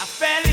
[0.00, 0.49] Ella feliz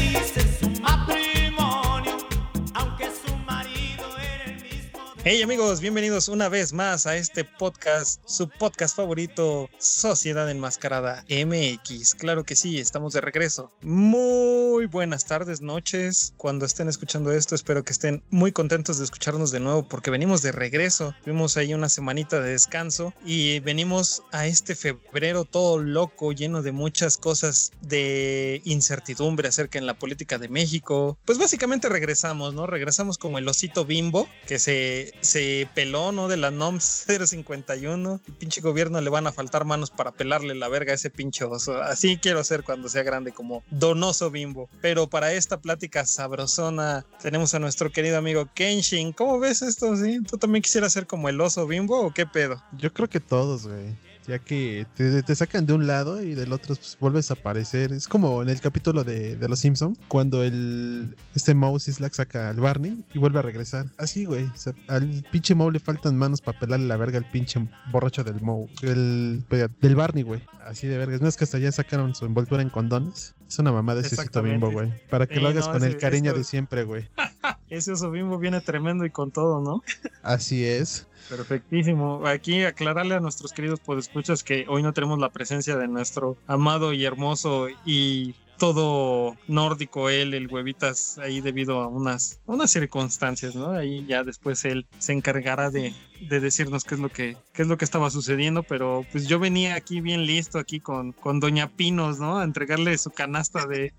[5.30, 12.16] Hey amigos, bienvenidos una vez más a este podcast, su podcast favorito, Sociedad Enmascarada MX.
[12.16, 13.70] Claro que sí, estamos de regreso.
[13.82, 16.34] Muy buenas tardes, noches.
[16.38, 20.42] Cuando estén escuchando esto, espero que estén muy contentos de escucharnos de nuevo porque venimos
[20.44, 21.14] de regreso.
[21.26, 26.72] Tuvimos ahí una semanita de descanso y venimos a este febrero todo loco, lleno de
[26.72, 31.18] muchas cosas de incertidumbre acerca en la política de México.
[31.26, 32.66] Pues básicamente regresamos, ¿no?
[32.66, 36.28] Regresamos como el osito bimbo que se, se peló, ¿no?
[36.28, 38.22] De la NOMS 051.
[38.28, 41.44] El pinche gobierno le van a faltar manos para pelarle la verga a ese pinche
[41.46, 41.82] oso.
[41.82, 44.70] Así quiero ser cuando sea grande, como donoso bimbo.
[44.82, 49.14] Pero para esta plática sabrosona tenemos a nuestro querido amigo Kenshin.
[49.14, 49.96] ¿Cómo ves esto?
[49.96, 50.20] ¿Sí?
[50.24, 52.62] ¿Tú también quisieras ser como el oso bimbo o qué pedo?
[52.78, 53.96] Yo creo que todos, güey.
[54.28, 57.94] Ya que te, te sacan de un lado y del otro pues, vuelves a aparecer.
[57.94, 62.50] Es como en el capítulo de, de Los Simpson cuando el este Moe Slack saca
[62.50, 63.86] al Barney y vuelve a regresar.
[63.98, 64.44] Así, güey.
[64.46, 68.26] O sea, al pinche Moe le faltan manos para pelarle la verga al pinche borracho
[68.26, 68.68] del Moe.
[68.82, 69.46] El,
[69.80, 70.42] del Barney, güey.
[70.66, 71.22] Así de vergas.
[71.22, 73.34] No es que hasta ya sacaron su envoltura en condones.
[73.48, 74.92] Es una mamá de ese sitio bimbo, güey.
[75.10, 77.08] Para que lo hagas no, con ese- el cariño esto- de siempre, güey.
[77.70, 79.84] Ese oso bimbo viene tremendo y con todo, ¿no?
[80.24, 81.06] Así es.
[81.28, 82.26] Perfectísimo.
[82.26, 86.94] Aquí aclararle a nuestros queridos podescuchas que hoy no tenemos la presencia de nuestro amado
[86.94, 93.72] y hermoso y todo nórdico él, el huevitas, ahí debido a unas, unas circunstancias, ¿no?
[93.72, 97.68] Ahí ya después él se encargará de, de decirnos qué es lo que, qué es
[97.68, 101.70] lo que estaba sucediendo, pero pues yo venía aquí bien listo, aquí con, con Doña
[101.70, 102.40] Pinos, ¿no?
[102.40, 103.94] A entregarle su canasta de,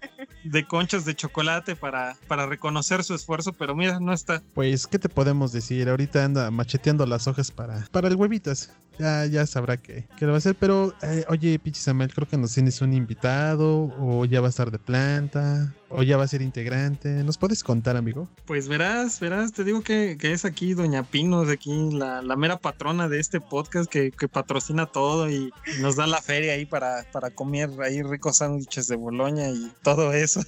[0.45, 4.43] de conchas de chocolate para, para reconocer su esfuerzo, pero mira, no está.
[4.55, 5.89] Pues, ¿qué te podemos decir?
[5.89, 8.73] Ahorita anda macheteando las hojas para, para el huevitas.
[8.99, 10.57] Ya, ya sabrá qué, qué lo va a hacer.
[10.57, 14.51] Pero, eh, oye, Pichi Samuel, creo que nos tienes un invitado, o ya va a
[14.51, 17.09] estar de planta, o ya va a ser integrante.
[17.25, 18.29] ¿Nos puedes contar, amigo?
[18.45, 22.59] Pues verás, verás, te digo que, que es aquí Doña Pinos, aquí la, la mera
[22.59, 27.05] patrona de este podcast que, que patrocina todo y, nos da la feria ahí para,
[27.13, 30.41] para comer ahí ricos sándwiches de Boloña y todo eso.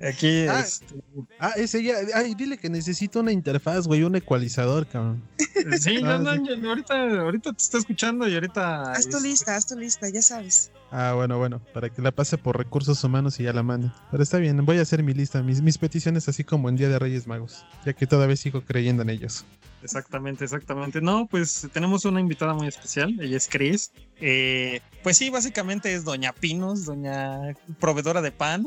[0.00, 0.60] Aquí, Ah.
[0.60, 0.94] este,
[1.38, 1.94] Ah, ese ya.
[2.14, 5.22] Ay, dile que necesito una interfaz, güey, un ecualizador, cabrón.
[5.80, 6.60] sí, Ah, no, no, sí.
[6.60, 8.92] yo- ahorita, ahorita te estoy escuchando y ahorita.
[8.92, 10.70] Haz tu lista, haz tu lista, ya sabes.
[10.90, 13.90] Ah, bueno, bueno, para que la pase por recursos humanos y ya la mande.
[14.10, 16.88] Pero está bien, voy a hacer mi lista, mis, mis peticiones así como en Día
[16.88, 19.44] de Reyes Magos, ya que todavía sigo creyendo en ellos.
[19.82, 21.00] Exactamente, exactamente.
[21.00, 23.92] No, pues tenemos una invitada muy especial, ella es Chris.
[24.20, 28.66] Eh, pues sí, básicamente es Doña Pinos, doña proveedora de pan.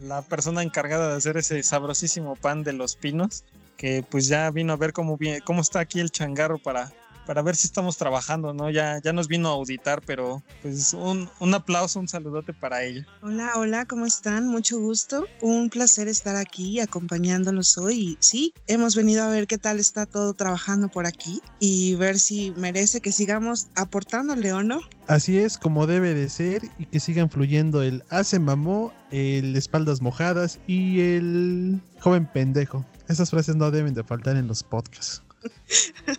[0.00, 3.44] La persona encargada de hacer ese sabrosísimo pan de los pinos,
[3.76, 6.92] que pues ya vino a ver cómo, cómo está aquí el changarro para,
[7.26, 8.70] para ver si estamos trabajando, ¿no?
[8.70, 13.06] Ya, ya nos vino a auditar, pero pues un, un aplauso, un saludote para ella.
[13.22, 14.48] Hola, hola, ¿cómo están?
[14.48, 15.26] Mucho gusto.
[15.40, 18.16] Un placer estar aquí acompañándolos hoy.
[18.20, 22.52] Sí, hemos venido a ver qué tal está todo trabajando por aquí y ver si
[22.56, 24.80] merece que sigamos aportándole o no.
[25.06, 30.00] Así es como debe de ser y que sigan fluyendo el hace mamó, el espaldas
[30.00, 32.84] mojadas y el joven pendejo.
[33.08, 35.22] Esas frases no deben de faltar en los podcasts.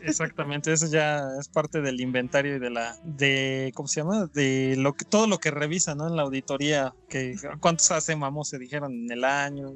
[0.02, 4.28] Exactamente, eso ya es parte del inventario y de la, de, ¿cómo se llama?
[4.34, 6.08] De lo que, todo lo que revisa, ¿no?
[6.08, 9.74] En la auditoría, que cuántos hace mamos se dijeron en el año,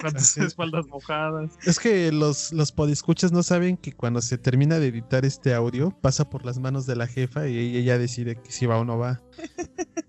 [0.00, 1.50] cuántas espaldas mojadas.
[1.64, 5.90] Es que los, los podescuchas no saben que cuando se termina de editar este audio,
[6.00, 8.98] pasa por las manos de la jefa y ella decide que si va o no
[8.98, 9.22] va.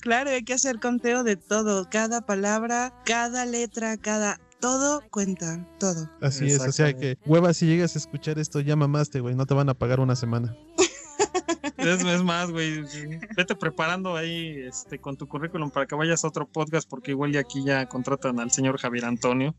[0.00, 4.40] Claro, hay que hacer conteo de todo, cada palabra, cada letra, cada...
[4.60, 6.10] Todo cuenta, todo.
[6.20, 9.46] Así es, o sea que, hueva, si llegas a escuchar esto, ya mamaste, güey, no
[9.46, 10.54] te van a pagar una semana.
[11.80, 12.84] Es, es más, güey,
[13.36, 17.32] vete preparando ahí este, con tu currículum para que vayas a otro podcast, porque igual
[17.32, 19.54] ya aquí ya contratan al señor Javier Antonio.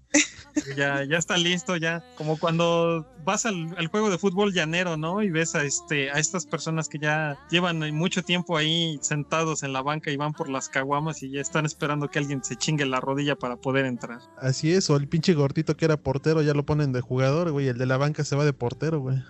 [0.75, 2.03] Ya, ya está listo, ya.
[2.17, 5.22] Como cuando vas al, al juego de fútbol llanero, ¿no?
[5.22, 9.73] Y ves a este, a estas personas que ya llevan mucho tiempo ahí sentados en
[9.73, 12.85] la banca y van por las caguamas y ya están esperando que alguien se chingue
[12.85, 14.19] la rodilla para poder entrar.
[14.37, 17.67] Así es, o el pinche gordito que era portero ya lo ponen de jugador, güey,
[17.67, 19.23] el de la banca se va de portero, güey.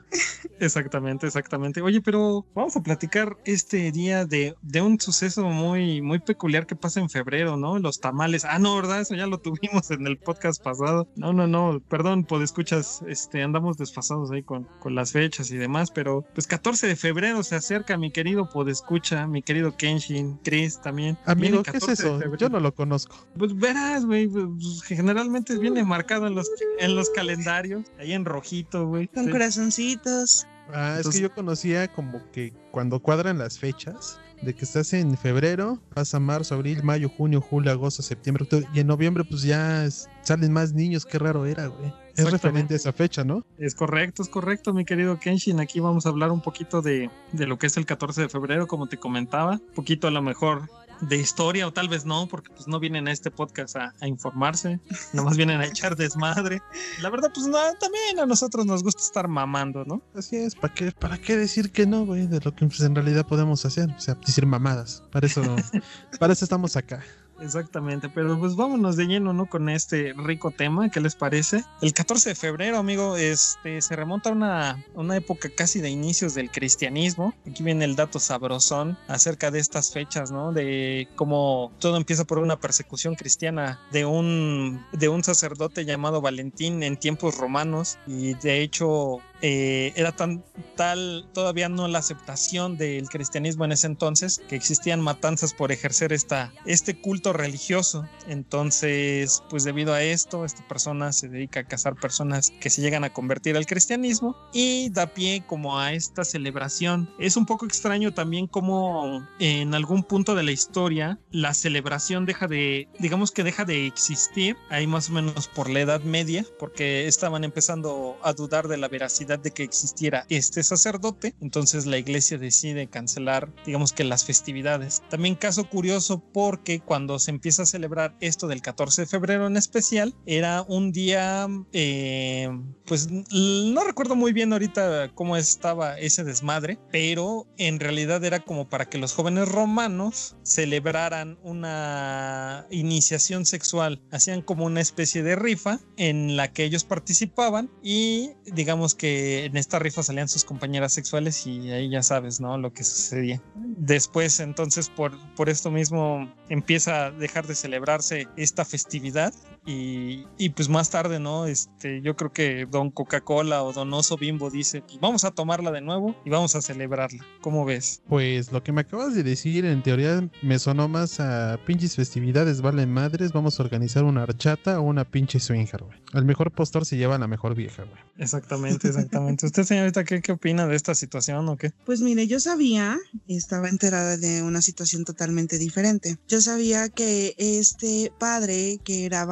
[0.60, 1.82] Exactamente, exactamente.
[1.82, 6.76] Oye, pero vamos a platicar este día de, de un suceso muy, muy peculiar que
[6.76, 7.80] pasa en febrero, ¿no?
[7.80, 8.46] Los tamales.
[8.46, 9.02] Ah, no, ¿verdad?
[9.02, 11.08] Eso ya lo tuvimos en el podcast pasado.
[11.16, 15.92] No, no, no, perdón, escuchas, este, andamos desfasados ahí con, con las fechas y demás,
[15.92, 21.18] pero pues 14 de febrero se acerca, mi querido Podescucha, mi querido Kenshin, Chris también.
[21.26, 22.36] Amigo, ¿qué es 14 de eso?
[22.36, 23.16] Yo no lo conozco.
[23.38, 26.50] Pues verás, güey, pues, generalmente viene marcado en los,
[26.80, 29.08] en los calendarios, ahí en rojito, güey.
[29.08, 29.32] Con Sí.
[29.32, 30.48] corazoncitos.
[30.74, 35.16] Ah, es que yo conocía como que cuando cuadran las fechas, de que estás en
[35.18, 39.86] febrero, pasa marzo, abril, mayo, junio, julio, agosto, septiembre, octubre, y en noviembre pues ya
[39.86, 41.94] es- salen más niños, qué raro era, güey.
[42.16, 43.46] Es referente a esa fecha, ¿no?
[43.58, 45.60] Es correcto, es correcto, mi querido Kenshin.
[45.60, 48.68] Aquí vamos a hablar un poquito de, de lo que es el 14 de febrero,
[48.68, 49.54] como te comentaba.
[49.54, 50.70] Un poquito a lo mejor
[51.02, 54.08] de historia o tal vez no, porque pues no vienen a este podcast a, a
[54.08, 54.80] informarse,
[55.14, 56.62] nomás vienen a echar desmadre.
[57.02, 60.02] La verdad, pues no, también a nosotros nos gusta estar mamando, ¿no?
[60.16, 62.28] Así es, ¿para qué, ¿para qué decir que no, güey?
[62.28, 65.04] De lo que pues, en realidad podemos hacer, o sea, decir mamadas.
[65.12, 65.42] Para eso,
[66.20, 67.04] para eso estamos acá.
[67.42, 69.48] Exactamente, pero pues vámonos de lleno, ¿no?
[69.48, 71.64] Con este rico tema, ¿qué les parece?
[71.82, 76.36] El 14 de febrero, amigo, este se remonta a una, una época casi de inicios
[76.36, 77.34] del cristianismo.
[77.50, 80.52] Aquí viene el dato sabrosón acerca de estas fechas, ¿no?
[80.52, 86.84] De cómo todo empieza por una persecución cristiana de un, de un sacerdote llamado Valentín
[86.84, 90.44] en tiempos romanos y de hecho eh, era tan
[90.76, 96.14] tal todavía no la aceptación del cristianismo en ese entonces que existían matanzas por ejercer
[96.14, 98.08] esta, este culto religioso.
[98.28, 103.04] Entonces, pues debido a esto, esta persona se dedica a cazar personas que se llegan
[103.04, 107.10] a convertir al cristianismo y da pie como a esta celebración.
[107.20, 112.48] Es un poco extraño también como en algún punto de la historia la celebración deja
[112.48, 117.08] de, digamos que deja de existir, ahí más o menos por la Edad Media, porque
[117.08, 122.38] estaban empezando a dudar de la veracidad de que existiera este sacerdote, entonces la iglesia
[122.38, 125.02] decide cancelar, digamos que las festividades.
[125.10, 129.58] También caso curioso porque cuando se empieza a celebrar esto del 14 de febrero en
[129.58, 132.50] especial, era un día, eh,
[132.86, 138.70] pues no recuerdo muy bien ahorita cómo estaba ese desmadre, pero en realidad era como
[138.70, 145.80] para que los jóvenes romanos celebraran una iniciación sexual, hacían como una especie de rifa
[145.98, 151.46] en la que ellos participaban y digamos que en esta rifa salían sus compañeras sexuales
[151.48, 152.58] y ahí ya sabes, ¿no?
[152.58, 153.42] Lo que sucedía.
[153.56, 159.34] Después, entonces, por, por esto mismo empieza a dejar de celebrarse esta festividad
[159.66, 161.46] y, y pues más tarde, ¿no?
[161.46, 165.72] Este, yo creo que Don Coca-Cola o Don Oso Bimbo dice, pues vamos a tomarla
[165.72, 167.24] de nuevo y vamos a celebrarla.
[167.42, 168.02] ¿Cómo ves?
[168.08, 172.62] Pues lo que me acabas de decir, en teoría me sonó más a pinches festividades,
[172.62, 176.00] valen madres, vamos a organizar una archata o una pinche swinger, güey.
[176.14, 178.02] El mejor postor se lleva a la mejor vieja, güey.
[178.18, 179.46] Exactamente, exactamente.
[179.46, 181.72] ¿Usted, señorita, qué, qué opina de esta situación o qué?
[181.86, 182.98] Pues mire, yo sabía,
[183.28, 186.18] estaba enterada de una situación totalmente diferente.
[186.28, 189.26] Yo sabía que este padre, que era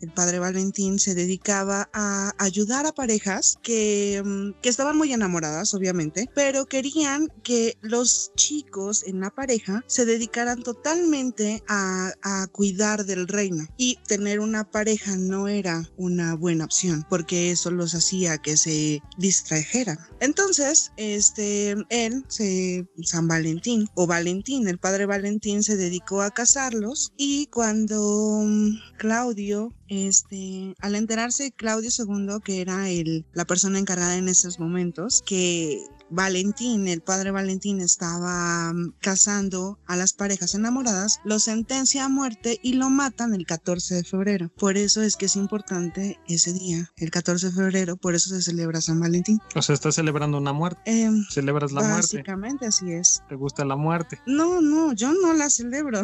[0.00, 5.74] El padre Valentín, se dedicaba a ayudar a parejas que, mm, que estaban muy enamoradas,
[5.74, 13.04] obviamente, pero querían que los chicos en la pareja se dedicaran totalmente a, a cuidar
[13.04, 13.66] del reino.
[13.76, 19.02] Y tener una pareja no era una buena opción, porque eso los hacía que se
[19.18, 19.98] distrajeran.
[20.20, 22.24] Entonces, este, él,
[23.02, 28.76] San Valentín o Valentín, el padre Valentín, se dedicó a casarlos y cuando mm,
[29.34, 35.22] Claudio, este, al enterarse Claudio II, que era el, la persona encargada en esos momentos,
[35.26, 42.08] que Valentín, el padre Valentín, estaba mm, casando a las parejas enamoradas, lo sentencia a
[42.08, 44.50] muerte y lo matan el 14 de febrero.
[44.56, 48.42] Por eso es que es importante ese día, el 14 de febrero, por eso se
[48.42, 49.40] celebra San Valentín.
[49.54, 50.80] O sea, estás celebrando una muerte.
[50.86, 52.16] Em, Celebras la muerte.
[52.16, 53.22] básicamente así es.
[53.28, 54.20] ¿Te gusta la muerte?
[54.26, 56.02] No, no, yo no la celebro.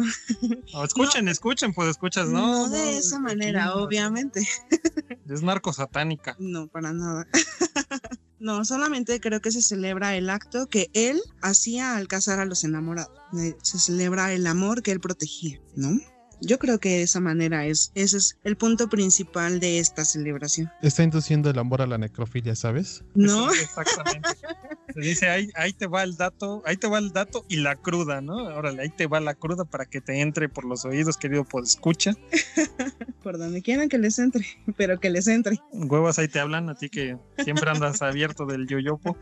[0.73, 2.41] No, escuchen, escuchen, pues escuchas, ¿no?
[2.41, 4.45] No, de esa aquí manera, no, obviamente.
[5.29, 6.35] Es narco satánica.
[6.51, 7.27] No, para nada.
[8.41, 12.63] No, solamente creo que se celebra el acto que él hacía al casar a los
[12.63, 13.15] enamorados.
[13.37, 15.91] Eh, Se celebra el amor que él protegía, ¿no?
[16.41, 20.71] Yo creo que de esa manera es, ese es el punto principal de esta celebración.
[20.81, 23.03] Está induciendo el amor a la necrofilia, ¿sabes?
[23.13, 23.51] ¿No?
[23.51, 24.29] Eso, exactamente.
[24.91, 27.75] Se dice, ahí, ahí te va el dato, ahí te va el dato y la
[27.75, 28.35] cruda, ¿no?
[28.35, 31.63] Órale, ahí te va la cruda para que te entre por los oídos, querido por
[31.63, 32.15] escucha.
[33.21, 34.43] Por donde quieran que les entre,
[34.77, 35.59] pero que les entre.
[35.71, 39.15] Huevas ahí te hablan, a ti que siempre andas abierto del yoyopo.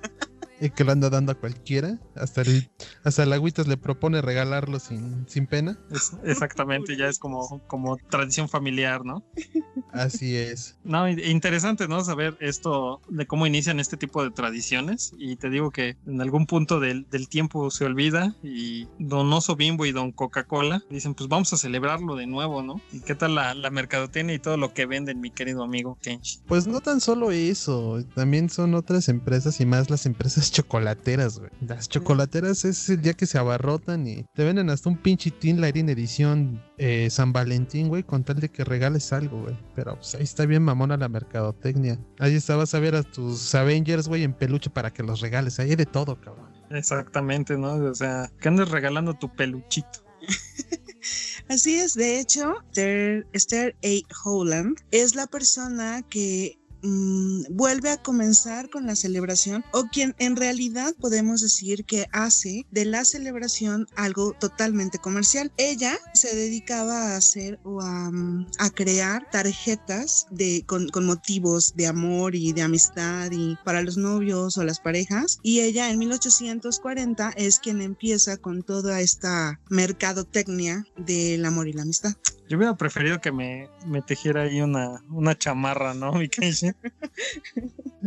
[0.62, 1.98] Y que lo anda dando a cualquiera.
[2.16, 2.70] Hasta el,
[3.04, 5.78] hasta el agüitas le propone regalarlo sin, sin pena.
[5.92, 9.24] Es- exactamente, ya es como, como tradición familiar, ¿no?
[9.92, 10.78] Así es.
[10.84, 12.04] No, in- interesante, ¿no?
[12.04, 15.14] Saber esto de cómo inician este tipo de tradiciones.
[15.18, 19.56] Y te digo que en algún punto del, del tiempo se olvida y Don Oso
[19.56, 22.82] Bimbo y Don Coca-Cola dicen, pues vamos a celebrarlo de nuevo, ¿no?
[22.92, 26.40] ¿Y qué tal la, la mercadotecnia y todo lo que venden, mi querido amigo Kench?
[26.48, 31.52] Pues no tan solo eso, también son otras empresas y más las empresas chocolateras, güey.
[31.66, 35.90] Las chocolateras es el día que se abarrotan y te venden hasta un pinche Lighting
[35.90, 39.56] edición eh, San Valentín, güey, con tal de que regales algo, güey.
[39.76, 42.00] Pero pues ahí está bien mamona la mercadotecnia.
[42.20, 45.60] Ahí está, vas a ver a tus Avengers, güey, en peluche para que los regales.
[45.60, 46.50] Ahí hay de todo, cabrón.
[46.70, 47.74] Exactamente, ¿no?
[47.74, 50.04] O sea, que andes regalando tu peluchito.
[51.50, 54.14] Así es, de hecho, Esther, Esther A.
[54.24, 60.36] Holland es la persona que mm, vuelve a comenzar con la celebración o quien en
[60.36, 65.52] realidad podemos decir que hace de la celebración algo totalmente comercial.
[65.58, 71.88] Ella se dedicaba a hacer o a, mm, crear tarjetas de, con, con motivos de
[71.88, 75.40] amor y de amistad y para los novios o las parejas.
[75.44, 81.84] Y ella en 1840 es quien empieza con toda esta mercadotecnia del amor y la
[81.84, 82.16] amistad.
[82.50, 86.28] Yo hubiera preferido que me, me tejiera ahí una, una chamarra, ¿no, mi?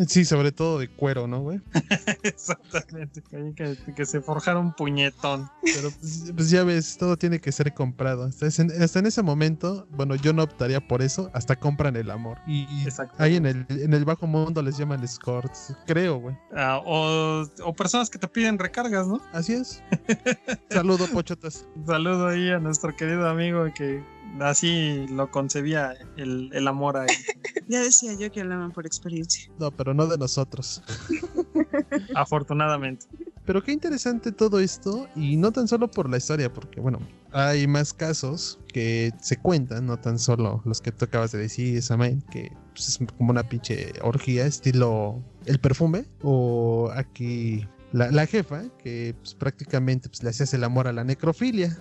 [0.08, 1.61] Sí, sobre todo de cuero, ¿no, güey?
[2.22, 5.50] Exactamente, que, que, que se forjara un puñetón.
[5.62, 8.25] Pero pues, pues ya ves, todo tiene que ser comprado.
[8.25, 12.11] Hasta, ese- hasta en ese momento, bueno, yo no optaría por eso, hasta compran el
[12.11, 12.38] amor.
[12.46, 13.14] Y Exacto.
[13.18, 16.37] ahí en el, en el bajo mundo les llaman escorts, creo, güey.
[16.56, 19.20] Ah, o, o personas que te piden recargas, ¿no?
[19.32, 19.82] Así es.
[20.70, 21.66] Saludo, pochotas.
[21.87, 24.02] Saludo ahí a nuestro querido amigo que
[24.40, 27.08] así lo concebía el, el amor ahí.
[27.68, 29.50] Ya decía yo que hablaban por experiencia.
[29.58, 30.82] No, pero no de nosotros.
[32.14, 33.06] afortunadamente.
[33.44, 37.00] Pero qué interesante todo esto, y no tan solo por la historia, porque bueno,
[37.32, 41.82] hay más casos que se cuentan, no tan solo los que tú acabas de decir,
[41.82, 48.26] Samael, que pues, es como una pinche orgía, estilo el perfume, o aquí la, la
[48.26, 51.76] jefa, que pues, prácticamente pues, le hacías el amor a la necrofilia.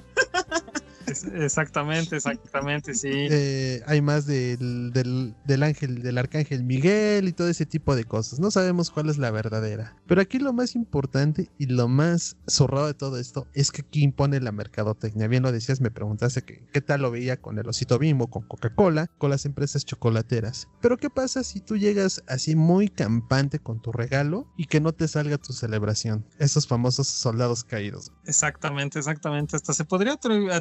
[1.11, 3.09] Es- exactamente, exactamente, sí.
[3.11, 8.03] Eh, hay más del, del, del ángel, del arcángel Miguel y todo ese tipo de
[8.05, 8.39] cosas.
[8.39, 9.95] No sabemos cuál es la verdadera.
[10.07, 14.03] Pero aquí lo más importante y lo más zorrado de todo esto es que aquí
[14.03, 15.27] impone la mercadotecnia.
[15.27, 18.47] Bien lo decías, me preguntaste que qué tal lo veía con el osito bimbo, con
[18.47, 20.67] Coca-Cola, con las empresas chocolateras.
[20.81, 24.93] Pero ¿qué pasa si tú llegas así muy campante con tu regalo y que no
[24.93, 26.25] te salga tu celebración?
[26.39, 28.11] Esos famosos soldados caídos.
[28.25, 29.55] Exactamente, exactamente.
[29.55, 30.51] Hasta se podría atri-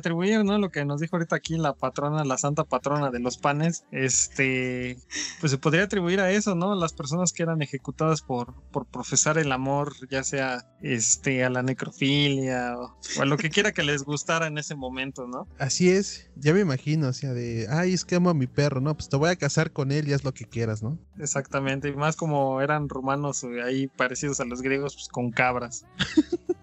[0.44, 0.58] ¿no?
[0.58, 3.84] Lo que nos dijo ahorita aquí la patrona, la santa patrona de los panes.
[3.90, 4.98] Este,
[5.40, 6.74] pues se podría atribuir a eso, ¿no?
[6.74, 11.62] Las personas que eran ejecutadas por, por profesar el amor, ya sea este, a la
[11.62, 15.46] necrofilia o, o a lo que quiera que les gustara en ese momento, ¿no?
[15.58, 18.80] Así es, ya me imagino, o sea, de, ay, es que amo a mi perro,
[18.80, 18.94] ¿no?
[18.94, 20.98] Pues te voy a casar con él y haz lo que quieras, ¿no?
[21.18, 21.88] Exactamente.
[21.88, 25.84] Y más como eran romanos eh, ahí parecidos a los griegos, pues con cabras.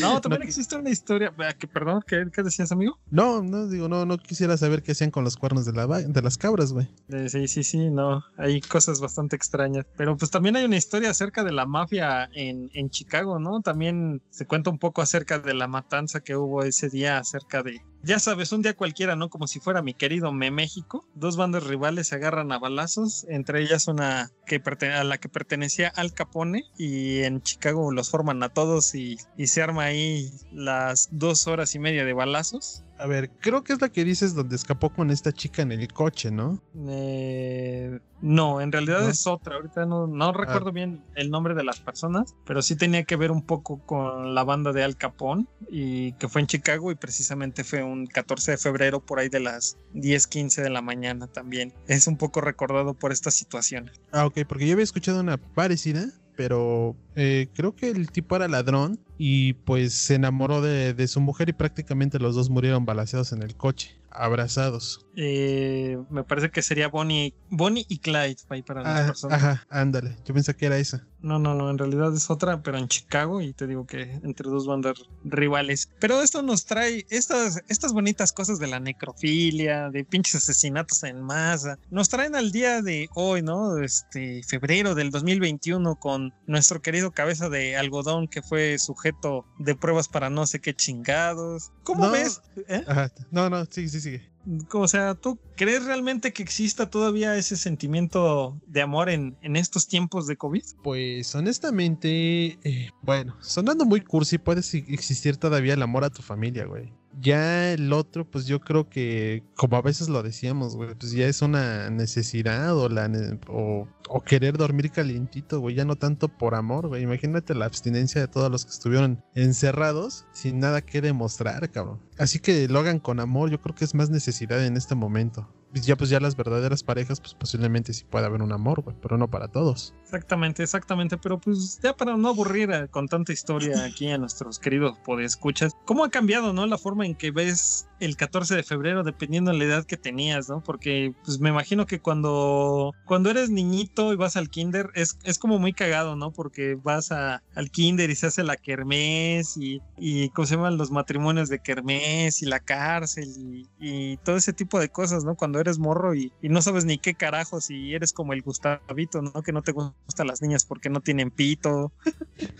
[0.00, 1.34] No, también No, existe una historia.
[1.58, 2.98] Que, perdón, ¿qué, qué decías, amigo?
[3.10, 6.22] No, no, digo, no, no quisiera saber qué hacían con los cuernos de, la, de
[6.22, 6.88] las cabras, güey.
[7.08, 9.84] Eh, Sí, sí, sí, no, hay cosas bastante extrañas.
[9.96, 13.60] Pero pues también hay una historia acerca de la mafia en, en Chicago, ¿no?
[13.60, 17.82] También se cuenta un poco acerca de la matanza que hubo ese día, acerca de,
[18.06, 19.28] ya sabes, un día cualquiera, ¿no?
[19.30, 21.04] Como si fuera mi querido Me México.
[21.14, 24.62] Dos bandas rivales se agarran a balazos, entre ellas una que
[24.94, 29.48] a la que pertenecía Al Capone y en Chicago los forman a todos y, y
[29.48, 32.84] se arma ahí las dos horas y media de balazos.
[32.98, 35.92] A ver, creo que es la que dices donde escapó con esta chica en el
[35.92, 36.62] coche, ¿no?
[36.88, 39.08] Eh, no, en realidad ¿No?
[39.08, 39.56] es otra.
[39.56, 43.30] Ahorita no, no recuerdo bien el nombre de las personas, pero sí tenía que ver
[43.30, 47.64] un poco con la banda de Al Capone y que fue en Chicago y precisamente
[47.64, 51.74] fue un 14 de febrero por ahí de las 10, 15 de la mañana también.
[51.88, 53.90] Es un poco recordado por esta situación.
[54.12, 58.46] Ah, ok, porque yo había escuchado una parecida, pero eh, creo que el tipo era
[58.46, 63.32] ladrón y pues se enamoró de, de su mujer y prácticamente los dos murieron balaceados
[63.32, 65.00] en el coche, abrazados.
[65.18, 69.42] Eh, me parece que sería Bonnie, Bonnie y Clyde ahí para las Ah, personas.
[69.42, 71.06] ajá, ándale, yo pensé que era esa.
[71.22, 74.48] No, no, no, en realidad es otra, pero en Chicago y te digo que entre
[74.50, 74.94] dos bandas
[75.24, 75.88] rivales.
[75.98, 81.20] Pero esto nos trae estas, estas bonitas cosas de la necrofilia, de pinches asesinatos en
[81.22, 81.78] masa.
[81.90, 83.78] Nos traen al día de hoy, ¿no?
[83.78, 90.08] Este febrero del 2021 con nuestro querido cabeza de algodón que fue sujeto de pruebas
[90.08, 91.72] para no sé qué chingados.
[91.82, 92.12] ¿Cómo No.
[92.12, 92.40] ves?
[92.68, 92.84] ¿Eh?
[92.86, 94.30] Ajá, no, no, sí, sí, sigue.
[94.72, 99.88] O sea, ¿tú crees realmente que exista todavía ese sentimiento de amor en, en estos
[99.88, 100.62] tiempos de COVID?
[100.84, 106.64] Pues honestamente, eh, bueno, sonando muy cursi, puede existir todavía el amor a tu familia,
[106.64, 106.92] güey.
[107.18, 111.26] Ya el otro, pues yo creo que, como a veces lo decíamos, güey, pues ya
[111.26, 113.10] es una necesidad o, la,
[113.48, 117.02] o, o querer dormir calientito, güey, ya no tanto por amor, güey.
[117.02, 122.00] Imagínate la abstinencia de todos los que estuvieron encerrados sin nada que demostrar, cabrón.
[122.18, 125.48] Así que lo hagan con amor, yo creo que es más necesidad en este momento.
[125.74, 129.18] Ya pues ya las verdaderas parejas, pues posiblemente sí puede haber un amor, güey, pero
[129.18, 129.94] no para todos.
[130.04, 131.18] Exactamente, exactamente.
[131.18, 135.72] Pero pues ya para no aburrir a- con tanta historia aquí a nuestros queridos podescuchas,
[135.84, 136.66] ¿cómo ha cambiado, no?
[136.66, 140.48] La forma en que ves el 14 de febrero, dependiendo de la edad que tenías,
[140.48, 140.62] ¿no?
[140.62, 145.38] Porque pues me imagino que cuando, cuando eres niñito y vas al kinder, es, es
[145.38, 146.32] como muy cagado, ¿no?
[146.32, 150.76] Porque vas a, al kinder y se hace la kermés y, y ¿cómo se llaman?
[150.76, 155.34] Los matrimonios de kermés y la cárcel y, y todo ese tipo de cosas, ¿no?
[155.34, 159.22] Cuando eres morro y, y no sabes ni qué carajos y eres como el Gustavito,
[159.22, 159.42] ¿no?
[159.42, 161.92] Que no te gustan las niñas porque no tienen pito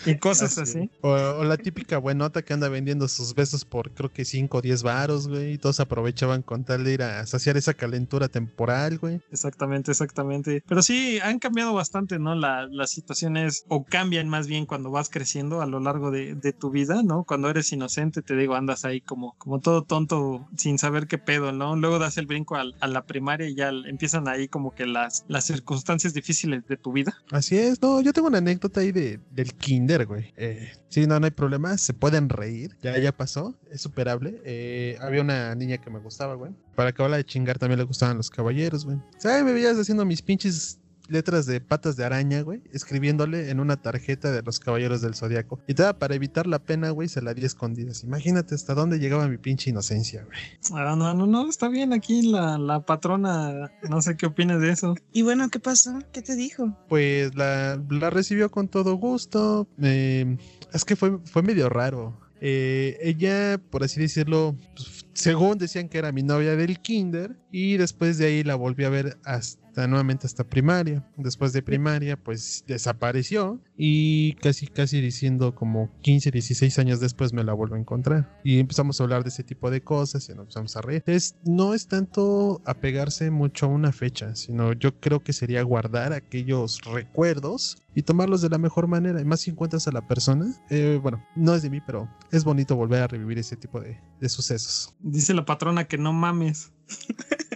[0.07, 0.91] y cosas así.
[1.03, 4.63] O, o la típica buenota que anda vendiendo sus besos por creo que 5 o
[4.63, 5.55] 10 varos, güey.
[5.55, 9.21] Y todos aprovechaban con tal de ir a saciar esa calentura temporal, güey.
[9.31, 10.63] Exactamente, exactamente.
[10.67, 12.35] Pero sí, han cambiado bastante, ¿no?
[12.35, 16.53] La- las situaciones, o cambian más bien cuando vas creciendo a lo largo de, de
[16.53, 17.25] tu vida, ¿no?
[17.25, 21.53] Cuando eres inocente, te digo, andas ahí como, como todo tonto, sin saber qué pedo,
[21.53, 21.77] ¿no?
[21.77, 25.45] Luego das el brinco a, la primaria y ya empiezan ahí como que las, las
[25.45, 27.15] circunstancias difíciles de tu vida.
[27.31, 30.33] Así es, no, yo tengo una anécdota ahí de, del kinder, güey.
[30.37, 34.41] Eh, sí, no, no hay problema, se pueden reír, ya, ya pasó, es superable.
[34.45, 36.53] Eh, había una niña que me gustaba, güey.
[36.75, 38.99] Para acabarla de chingar también le gustaban los caballeros, güey.
[39.19, 39.45] ¿Sabes?
[39.45, 44.33] Me veías haciendo mis pinches letras de patas de araña, güey, escribiéndole en una tarjeta
[44.33, 45.61] de los caballeros del zodiaco.
[45.69, 48.03] Y toda para evitar la pena, güey, se la di escondidas.
[48.03, 50.39] Imagínate hasta dónde llegaba mi pinche inocencia, güey.
[50.75, 54.71] Ah, no, no, no, está bien aquí la, la patrona, no sé qué opinas de
[54.71, 54.97] eso.
[55.13, 55.97] Y bueno, ¿qué pasó?
[56.13, 56.77] ¿Qué te dijo?
[56.89, 59.69] Pues la, la recibió con todo gusto.
[59.81, 60.37] eh,
[60.73, 62.19] es que fue, fue medio raro.
[62.41, 67.37] Eh, ella, por así decirlo, pues, según decían que era mi novia del kinder.
[67.51, 71.07] Y después de ahí la volví a ver hasta nuevamente hasta primaria.
[71.17, 73.61] Después de primaria, pues desapareció.
[73.77, 78.41] Y casi, casi diciendo como 15, 16 años después me la vuelvo a encontrar.
[78.45, 81.03] Y empezamos a hablar de ese tipo de cosas y nos empezamos a reír.
[81.07, 86.13] Es, no es tanto apegarse mucho a una fecha, sino yo creo que sería guardar
[86.13, 89.21] aquellos recuerdos y tomarlos de la mejor manera.
[89.21, 92.45] Y más si encuentras a la persona, eh, bueno, no es de mí, pero es
[92.45, 94.95] bonito volver a revivir ese tipo de, de sucesos.
[95.01, 96.73] Dice la patrona que no mames.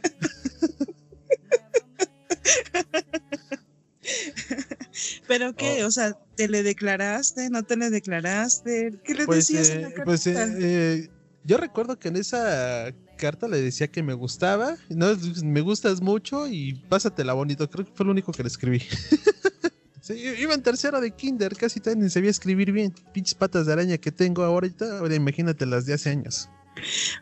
[5.29, 5.85] ¿Pero qué?
[5.85, 5.89] Oh.
[5.89, 7.51] O sea, ¿te le declaraste?
[7.51, 8.99] ¿No te le declaraste?
[9.05, 10.57] ¿Qué le Pues, decías eh, en la pues, eh, carta?
[10.59, 11.09] eh,
[11.45, 16.47] yo recuerdo que en esa carta le decía que me gustaba, no, me gustas mucho
[16.49, 17.69] y pásatela bonito.
[17.69, 18.83] Creo que fue lo único que le escribí.
[20.03, 22.93] Sí, iba en tercero de kinder, casi todavía ni sabía escribir bien.
[23.13, 26.49] Pinches patas de araña que tengo ahorita, ahora imagínate las de hace años.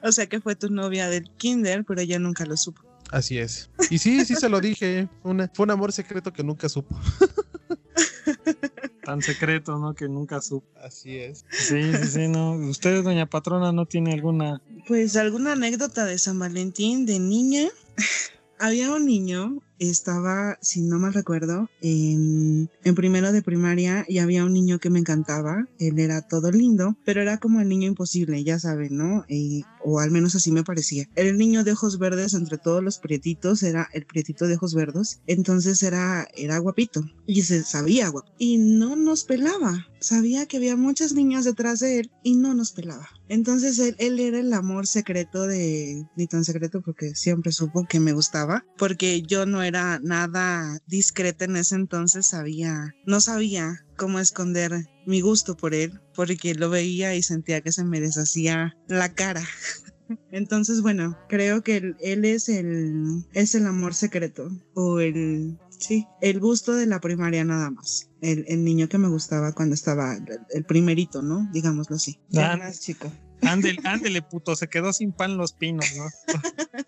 [0.02, 2.80] O sea, que fue tu novia del kinder, pero ella nunca lo supo.
[3.10, 3.70] Así es.
[3.90, 5.08] Y sí, sí se lo dije.
[5.22, 6.96] Fue, una- fue un amor secreto que nunca supo.
[9.04, 9.94] Tan secreto, ¿no?
[9.94, 10.66] Que nunca supo.
[10.82, 11.44] Así es.
[11.50, 12.52] Sí, sí, sí, no.
[12.52, 14.60] ¿Usted, doña patrona, no tiene alguna?
[14.86, 17.68] Pues alguna anécdota de San Valentín de niña.
[18.60, 24.44] Había un niño, estaba, si no mal recuerdo, en, en primero de primaria y había
[24.44, 25.68] un niño que me encantaba.
[25.78, 29.24] Él era todo lindo, pero era como el niño imposible, ya saben, ¿no?
[29.28, 31.08] Eh, o al menos así me parecía.
[31.16, 34.74] Era el niño de ojos verdes entre todos los prietitos, era el prietito de ojos
[34.74, 35.20] verdes.
[35.26, 38.30] Entonces era, era guapito y se sabía guapo.
[38.38, 39.86] Y no nos pelaba.
[40.00, 43.08] Sabía que había muchas niñas detrás de él y no nos pelaba.
[43.28, 48.00] Entonces él, él era el amor secreto de, ni tan secreto porque siempre supo que
[48.00, 54.20] me gustaba, porque yo no era nada discreta en ese entonces, sabía, no sabía cómo
[54.20, 59.12] esconder mi gusto por él, porque lo veía y sentía que se me deshacía la
[59.14, 59.42] cara.
[60.30, 66.06] Entonces, bueno, creo que él, él es el es el amor secreto o el sí,
[66.20, 68.10] el gusto de la primaria nada más.
[68.20, 71.48] El, el niño que me gustaba cuando estaba el, el primerito, ¿no?
[71.52, 72.20] Digámoslo así.
[72.36, 73.10] Ah, El más chico.
[73.42, 76.04] Ándele, ándele, puto, se quedó sin pan los pinos, ¿no?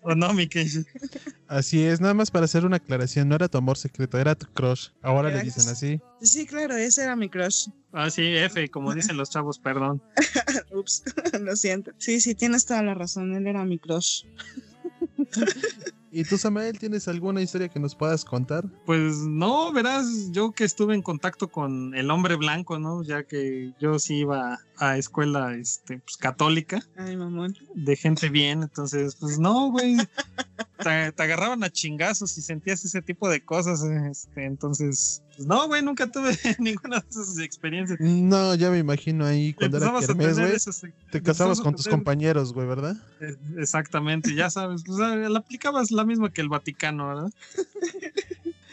[0.01, 0.85] ¿O no, mi Keishi?
[1.47, 4.47] Así es, nada más para hacer una aclaración, no era tu amor secreto, era tu
[4.47, 4.89] crush.
[5.01, 5.99] Ahora le dicen así.
[6.21, 7.67] Sí, claro, ese era mi crush.
[7.93, 10.01] Ah, sí, F, como dicen los chavos, perdón.
[10.71, 11.03] Ups,
[11.41, 11.91] lo siento.
[11.97, 14.23] Sí, sí, tienes toda la razón, él era mi crush.
[16.13, 18.65] ¿Y tú, Samael, tienes alguna historia que nos puedas contar?
[18.85, 23.01] Pues no, verás, yo que estuve en contacto con el hombre blanco, ¿no?
[23.01, 27.55] Ya que yo sí iba a escuela este, pues, católica, Ay, mamón.
[27.75, 29.95] de gente bien, entonces, pues no, güey.
[30.83, 35.67] Te, te agarraban a chingazos y sentías ese tipo de cosas, este, entonces, pues no,
[35.67, 37.99] güey, nunca tuve ninguna de esas experiencias.
[37.99, 40.55] No, ya me imagino ahí cuando era kermés, güey.
[40.55, 42.97] esas- Te casabas con tus compañeros, güey, ¿verdad?
[43.19, 47.31] Eh, Exactamente, ya sabes, pues, la aplicabas la misma que el Vaticano, ¿verdad?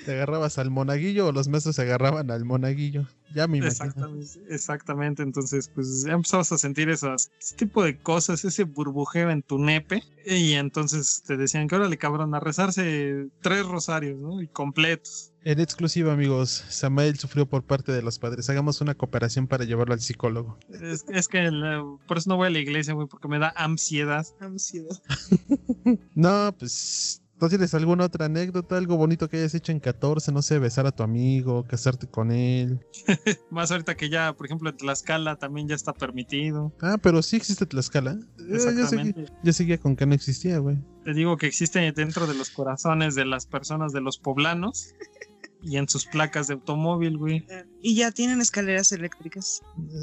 [0.09, 3.07] Te agarrabas al monaguillo o los maestros se agarraban al monaguillo.
[3.35, 3.85] Ya me imagino.
[3.85, 5.23] Exactamente, exactamente.
[5.23, 9.59] Entonces, pues ya empezabas a sentir esas, ese tipo de cosas, ese burbujeo en tu
[9.59, 10.03] nepe.
[10.25, 14.41] Y entonces te decían que ahora le cabrón a rezarse tres rosarios, ¿no?
[14.41, 15.33] Y completos.
[15.45, 18.49] En exclusiva, amigos, Samael sufrió por parte de los padres.
[18.49, 20.59] Hagamos una cooperación para llevarlo al psicólogo.
[20.71, 23.53] Es, es que la- por eso no voy a la iglesia, güey, porque me da
[23.57, 24.27] ansiedad.
[24.41, 24.97] Ansiedad.
[26.15, 27.23] No, pues.
[27.41, 28.77] ¿No tienes alguna otra anécdota?
[28.77, 30.33] Algo bonito que hayas hecho en 14?
[30.33, 32.81] No sé, besar a tu amigo, casarte con él.
[33.51, 36.73] Más ahorita que ya, por ejemplo, en Tlaxcala también ya está permitido.
[36.81, 38.13] Ah, pero sí existe Tlaxcala.
[38.13, 39.27] Eh, Exactamente.
[39.45, 40.79] yo seguía con que no existía, güey.
[41.05, 44.95] Te digo que existe dentro de los corazones de las personas de los poblanos
[45.63, 47.47] y en sus placas de automóvil, güey.
[47.83, 49.61] Y ya tienen escaleras eléctricas.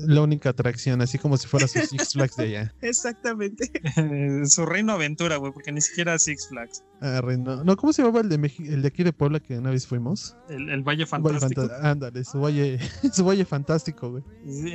[0.08, 2.74] La única atracción, así como si fuera su Six Flags de allá.
[2.82, 3.72] Exactamente.
[4.46, 6.84] Su reino aventura, güey, porque ni siquiera Six Flags.
[7.02, 7.64] Ah, no.
[7.64, 9.86] no, ¿cómo se llamaba el de, Meji- el de aquí de Puebla que una vez
[9.86, 10.36] fuimos?
[10.50, 11.62] El, el Valle Valle Fantástico.
[11.64, 12.80] Fanta- Ándale, su valle,
[13.14, 14.24] su valle fantástico, güey.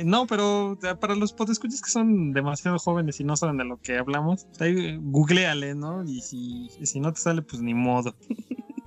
[0.05, 3.97] No, pero para los podescuchas que son demasiado jóvenes y no saben de lo que
[3.97, 6.03] hablamos, ahí googleale, ¿no?
[6.03, 8.15] Y si, y si no te sale, pues ni modo.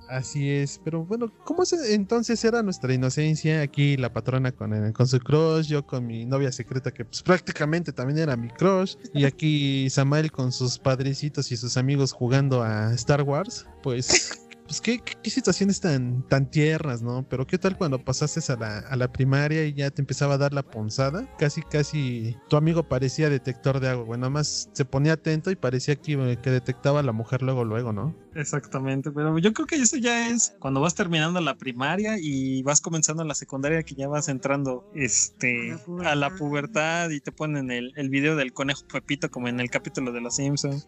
[0.07, 3.61] Así es, pero bueno, ¿cómo es, entonces era nuestra inocencia?
[3.61, 7.23] Aquí la patrona con, el- con su crush, yo con mi novia secreta que pues
[7.23, 12.61] prácticamente también era mi crush, y aquí Samael con sus padrecitos y sus amigos jugando
[12.61, 14.41] a Star Wars, pues...
[14.67, 17.23] Pues qué, qué- qué situaciones tan, tan tiernas, ¿no?
[17.29, 20.37] Pero qué tal cuando pasaste a la, a la primaria y ya te empezaba a
[20.39, 21.29] dar la ponzada.
[21.37, 24.17] Casi, casi tu amigo parecía detector de agua.
[24.17, 27.93] Nada más se ponía atento y parecía que, que detectaba a la mujer luego, luego,
[27.93, 28.15] ¿no?
[28.35, 32.81] Exactamente, pero yo creo que eso ya es cuando vas terminando la primaria y vas
[32.81, 37.09] comenzando la secundaria que ya vas entrando este A la pubertad.
[37.11, 40.35] y te ponen el, el video del conejo Pepito como en el capítulo de los
[40.35, 40.87] Simpsons.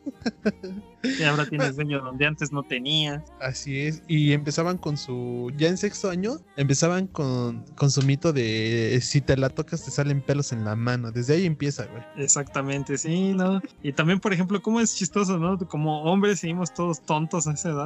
[1.04, 3.24] y ahora tienes dueño donde antes no tenía.
[3.40, 8.34] Así es, y empezaban con su, ya en sexto año, empezaban con, con su mito
[8.34, 12.04] de si te la tocas te salen pelos en la mano, desde ahí empieza, güey.
[12.18, 13.62] Exactamente, sí, ¿no?
[13.82, 15.58] Y también, por ejemplo, cómo es chistoso, ¿no?
[15.58, 17.37] Como hombres seguimos todos tontos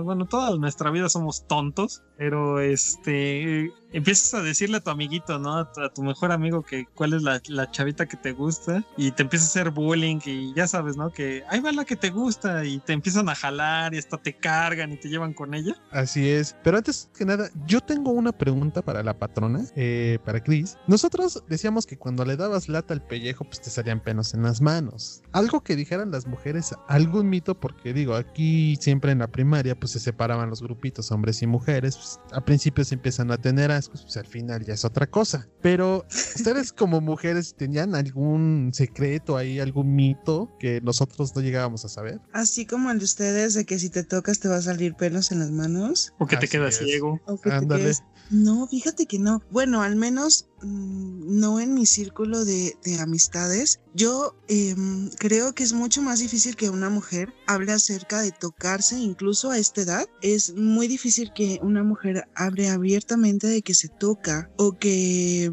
[0.03, 5.57] Bueno, toda nuestra vida somos tontos, pero este, empiezas a decirle a tu amiguito, ¿no?
[5.57, 9.23] A tu, mejor amigo que cuál es la, la chavita que te gusta y te
[9.23, 11.11] empieza a hacer bullying y ya sabes, ¿no?
[11.11, 14.33] Que ahí va la que te gusta y te empiezan a jalar y hasta te
[14.33, 15.75] cargan y te llevan con ella.
[15.91, 20.41] Así es, pero antes que nada, yo tengo una pregunta para la patrona, eh, para
[20.43, 20.77] Chris.
[20.87, 24.61] Nosotros decíamos que cuando le dabas lata al pellejo, pues te salían pelos en las
[24.61, 25.21] manos.
[25.31, 29.91] Algo que dijeran las mujeres, algún mito, porque digo, aquí siempre en la primaria, pues
[29.91, 31.97] se separaban los grupitos, hombres y mujeres.
[31.97, 35.47] Pues, a principio se empiezan a tener ascos, pues al final ya es otra cosa.
[35.61, 41.89] Pero ustedes como mujeres tenían algún secreto ahí, algún mito que nosotros no llegábamos a
[41.89, 42.19] saber.
[42.33, 45.31] Así como el de ustedes, de que si te tocas te va a salir pelos
[45.31, 46.13] en las manos.
[46.19, 46.85] O que te quedas es.
[46.87, 47.19] ciego.
[47.25, 47.83] O que te Ándale.
[47.83, 49.41] quedes- No, fíjate que no.
[49.51, 53.79] Bueno, al menos mm, no en mi círculo de, de amistades.
[53.93, 58.97] Yo em, creo que es mucho más difícil que una mujer hable acerca de tocarse,
[58.97, 60.05] incluso a esta edad.
[60.21, 65.51] Es muy difícil que una mujer hable abiertamente de que se toca o que...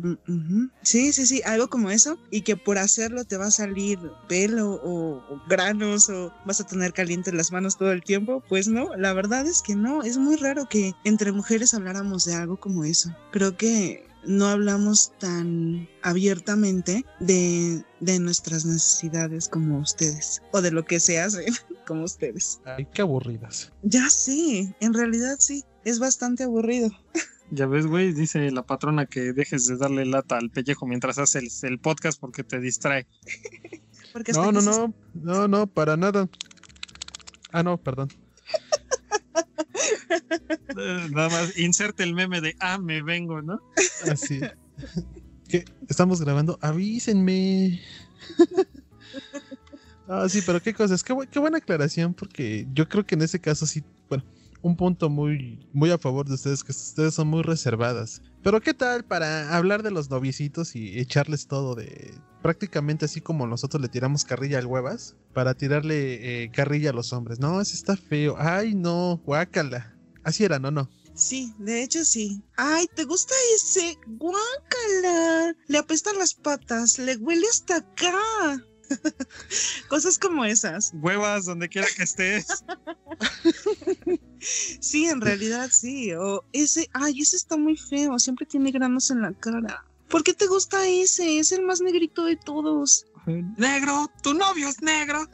[0.83, 2.19] Sí, sí, sí, algo como eso.
[2.31, 6.67] Y que por hacerlo te va a salir pelo o, o granos o vas a
[6.67, 8.43] tener caliente las manos todo el tiempo.
[8.49, 10.03] Pues no, la verdad es que no.
[10.03, 13.15] Es muy raro que entre mujeres habláramos de algo como eso.
[13.33, 20.85] Creo que no hablamos tan abiertamente de, de nuestras necesidades como ustedes o de lo
[20.85, 21.47] que se hace
[21.87, 22.61] como ustedes.
[22.65, 23.73] Ay, qué aburridas.
[23.83, 26.91] Ya sé, en realidad sí, es bastante aburrido.
[27.51, 31.65] Ya ves, güey, dice la patrona que dejes de darle lata al pellejo mientras haces
[31.65, 33.07] el, el podcast porque te distrae.
[34.11, 36.31] Porque No, no, no, no, no, para nada.
[37.53, 38.09] Ah, no, perdón.
[40.11, 43.59] Eh, Nada más inserte el meme de ah, me vengo, ¿no?
[44.11, 44.41] Así.
[45.49, 45.65] ¿Qué?
[45.89, 46.59] ¿Estamos grabando?
[46.61, 47.81] Avísenme.
[50.11, 51.03] Ah, sí, pero qué cosas.
[51.03, 54.25] Qué, bu- qué buena aclaración, porque yo creo que en ese caso sí, bueno,
[54.63, 58.23] un punto muy, muy a favor de ustedes, que ustedes son muy reservadas.
[58.43, 63.47] Pero qué tal para hablar de los novicitos y echarles todo de prácticamente así como
[63.47, 67.39] nosotros le tiramos carrilla al huevas, para tirarle eh, carrilla a los hombres.
[67.39, 68.35] No, ese está feo.
[68.39, 69.95] Ay, no, guácala.
[70.29, 70.91] Así era, no, no.
[71.15, 72.43] Sí, de hecho sí.
[72.59, 73.97] Ay, ¿te gusta ese?
[74.07, 75.57] Guácala.
[75.67, 78.63] Le apestan las patas, le huele hasta acá.
[79.89, 80.93] Cosas como esas.
[80.93, 82.47] Huevas donde quiera que estés.
[84.81, 86.13] Sí, en realidad sí.
[86.13, 89.83] O ese, ay, ese está muy feo, siempre tiene granos en la cara.
[90.09, 91.39] ¿Por qué te gusta ese?
[91.39, 93.07] Es el más negrito de todos.
[93.57, 95.27] Negro, tu novio es negro.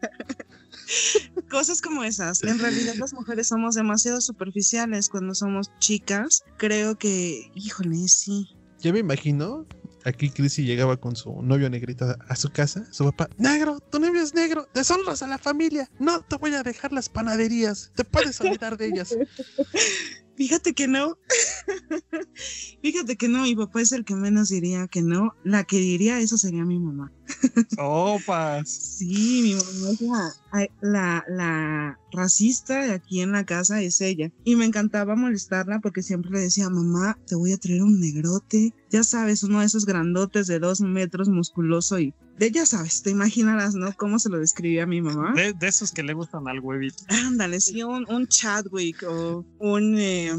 [1.50, 2.42] Cosas como esas.
[2.42, 6.42] En realidad las mujeres somos demasiado superficiales cuando somos chicas.
[6.58, 8.48] Creo que, híjole, sí.
[8.78, 9.66] Ya me imagino,
[10.04, 14.20] aquí Chrissy llegaba con su novio negrito a su casa, su papá, negro, tu novio
[14.20, 18.40] es negro, deshonras a la familia, no te voy a dejar las panaderías, te puedes
[18.40, 19.16] olvidar de ellas.
[20.36, 21.18] Fíjate que no.
[22.82, 25.36] Fíjate que no, mi papá es el que menos diría que no.
[25.44, 27.12] La que diría eso sería mi mamá.
[27.78, 28.68] Opas.
[28.68, 34.30] Sí, mi mamá es la, la, la racista de aquí en la casa, es ella.
[34.44, 38.74] Y me encantaba molestarla porque siempre le decía, mamá, te voy a traer un negrote.
[38.90, 43.10] Ya sabes, uno de esos grandotes de dos metros, musculoso y de ya sabes, te
[43.10, 43.92] imaginarás, ¿no?
[43.96, 45.32] ¿Cómo se lo describía a mi mamá?
[45.34, 47.04] De, de esos que le gustan al huevito.
[47.08, 50.32] Ándale, sí, un, un Chadwick o un, eh,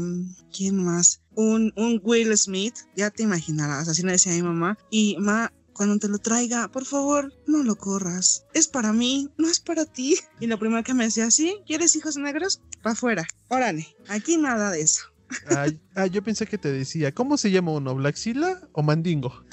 [0.54, 1.22] ¿quién más?
[1.34, 4.76] Un, un Will Smith, ya te imaginarás, así le decía a mi mamá.
[4.90, 8.46] Y ma, cuando te lo traiga, por favor, no lo corras.
[8.54, 10.16] Es para mí, no es para ti.
[10.40, 11.56] Y lo primero que me decía, ¿sí?
[11.66, 12.62] ¿Quieres hijos negros?
[12.82, 13.26] Pa' afuera.
[13.48, 15.02] Órale, aquí nada de eso.
[15.50, 17.94] Ah, ah, yo pensé que te decía, ¿cómo se llama uno?
[17.94, 19.44] ¿Blaxila o Mandingo?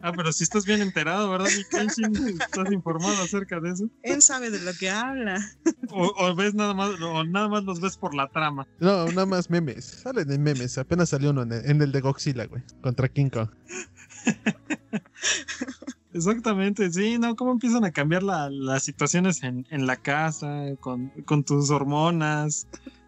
[0.00, 2.14] Ah, pero si estás bien enterado, ¿verdad, Kenshin?
[2.40, 3.90] ¿Estás informado acerca de eso?
[4.02, 5.40] Él sabe de lo que habla.
[5.90, 8.66] O, o ves nada más, o nada más los ves por la trama.
[8.80, 9.84] No, nada más memes.
[9.84, 10.78] Salen en memes.
[10.78, 12.62] Apenas salió uno en el, en el de Godzilla, güey.
[12.82, 13.50] Contra King Kong.
[16.12, 17.36] Exactamente, sí, ¿no?
[17.36, 21.12] ¿Cómo empiezan a cambiar la- las situaciones en, la casa, con,
[21.44, 22.66] tus hormonas?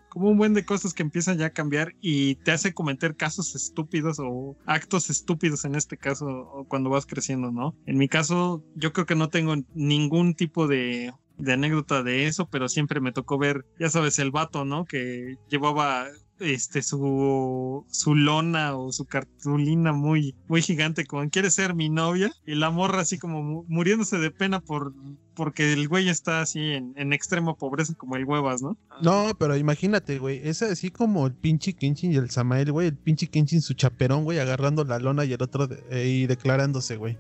[0.09, 3.55] Como un buen de cosas que empiezan ya a cambiar y te hace cometer casos
[3.55, 7.75] estúpidos o actos estúpidos en este caso cuando vas creciendo, ¿no?
[7.87, 12.47] En mi caso, yo creo que no tengo ningún tipo de, de anécdota de eso,
[12.51, 14.85] pero siempre me tocó ver, ya sabes, el vato, ¿no?
[14.85, 16.07] Que llevaba
[16.41, 22.31] este su su lona o su cartulina muy muy gigante con quiere ser mi novia
[22.47, 24.93] y la morra así como mu- muriéndose de pena por
[25.35, 28.77] porque el güey está así en, en extrema pobreza como el huevas, ¿no?
[29.03, 30.41] No, pero imagínate, güey.
[30.43, 32.89] Es así como el pinche Kenshin y el Samael, güey.
[32.89, 36.97] El pinche Kenshin, su chaperón, güey, agarrando la lona y el otro eh, y declarándose,
[36.97, 37.19] güey.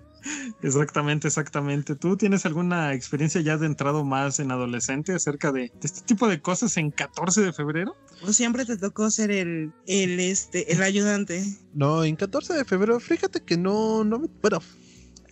[0.62, 1.94] Exactamente, exactamente.
[1.94, 6.28] ¿Tú tienes alguna experiencia ya de entrado más en adolescente acerca de, de este tipo
[6.28, 7.96] de cosas en 14 de febrero?
[8.22, 11.44] O siempre te tocó ser el, el, este, el ayudante.
[11.74, 14.28] No, en 14 de febrero, fíjate que no, no me.
[14.40, 14.60] Bueno,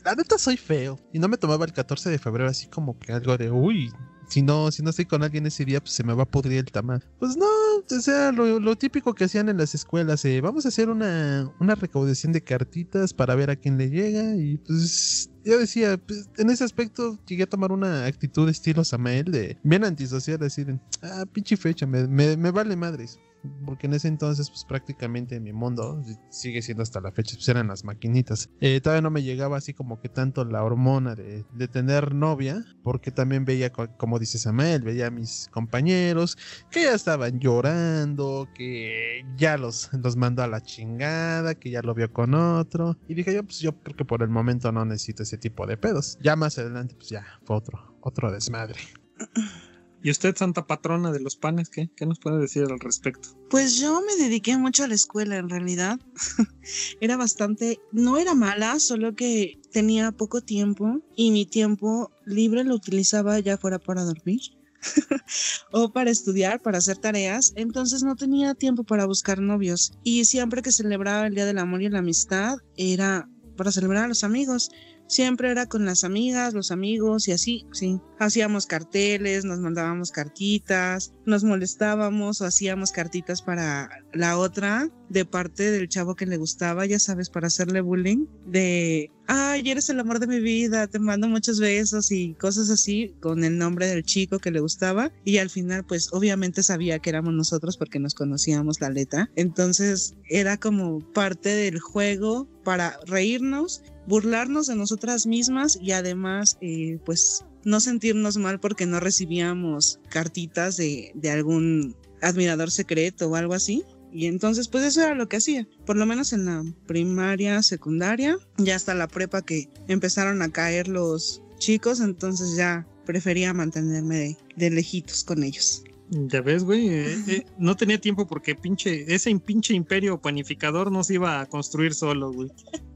[0.07, 1.01] la neta soy feo.
[1.13, 3.91] Y no me tomaba el 14 de febrero así como que algo de, uy,
[4.29, 6.59] si no, si no estoy con alguien ese día, pues se me va a pudrir
[6.59, 7.05] el tamal.
[7.19, 10.91] Pues no, o sea, lo, típico que hacían en las escuelas, eh, vamos a hacer
[10.91, 14.37] una, una recaudación de cartitas para ver a quién le llega.
[14.37, 19.33] Y pues yo decía, pues, en ese aspecto llegué a tomar una actitud estilo Samael
[19.33, 23.19] de bien antisocial, así de, ah, pinche fecha, me vale madres.
[23.65, 27.69] Porque en ese entonces, pues prácticamente mi mundo sigue siendo hasta la fecha, pues eran
[27.69, 28.49] las maquinitas.
[28.61, 32.65] Eh, todavía no me llegaba así como que tanto la hormona de, de tener novia,
[32.83, 36.37] porque también veía, co- como dice Samuel, veía a mis compañeros
[36.71, 41.95] que ya estaban llorando, que ya los, los mandó a la chingada, que ya lo
[41.95, 42.97] vio con otro.
[43.09, 45.77] Y dije yo, pues yo creo que por el momento no necesito ese tipo de
[45.77, 46.19] pedos.
[46.23, 48.81] Ya más adelante, pues ya fue otro, otro desmadre.
[50.07, 51.91] ¿Y usted, santa patrona de los panes, qué?
[51.97, 53.31] ¿Qué nos puede decir al respecto?
[53.51, 55.99] Pues yo me dediqué mucho a la escuela en realidad.
[57.01, 62.77] era bastante, no era mala, solo que tenía poco tiempo y mi tiempo libre lo
[62.77, 64.43] utilizaba ya fuera para dormir
[65.73, 67.53] o para estudiar, para hacer tareas.
[67.57, 71.83] Entonces no tenía tiempo para buscar novios y siempre que celebraba el Día del Amor
[71.83, 74.71] y la Amistad era para celebrar a los amigos.
[75.09, 78.01] Siempre era con las amigas, los amigos y así, sí.
[78.19, 85.71] Hacíamos carteles, nos mandábamos cartitas, nos molestábamos o hacíamos cartitas para la otra de parte
[85.71, 88.27] del chavo que le gustaba, ya sabes, para hacerle bullying.
[88.47, 93.15] De, ay, eres el amor de mi vida, te mando muchos besos y cosas así
[93.21, 95.11] con el nombre del chico que le gustaba.
[95.25, 99.31] Y al final, pues obviamente sabía que éramos nosotros porque nos conocíamos la letra.
[99.37, 106.99] Entonces era como parte del juego para reírnos burlarnos de nosotras mismas y además eh,
[107.05, 113.55] pues no sentirnos mal porque no recibíamos cartitas de, de, algún admirador secreto o algo
[113.55, 113.83] así.
[114.17, 118.39] Y entonces pues eso era lo que hacía, por lo menos en la primaria, secundaria,
[118.57, 124.37] ya hasta la prepa que empezaron a caer los chicos, entonces ya prefería mantenerme de,
[124.57, 125.85] de lejitos con ellos.
[126.09, 131.05] Ya ves, güey, eh, eh, no tenía tiempo porque pinche, ese pinche imperio panificador no
[131.05, 132.51] se iba a construir solo, güey.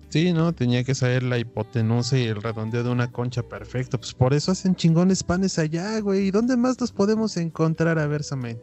[0.08, 3.98] Sí, no, tenía que saber la hipotenusa y el redondeo de una concha perfecto.
[3.98, 6.26] Pues por eso hacen chingones panes allá, güey.
[6.26, 7.98] ¿Y dónde más los podemos encontrar?
[7.98, 8.58] A ver, Samen.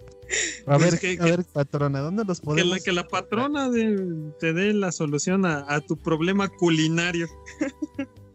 [0.65, 3.07] A Pues ver, que- a que- ver, patrona, ¿dónde los Que podemos la, que la
[3.07, 7.27] patrona de- te dé la solución a, a tu problema culinario.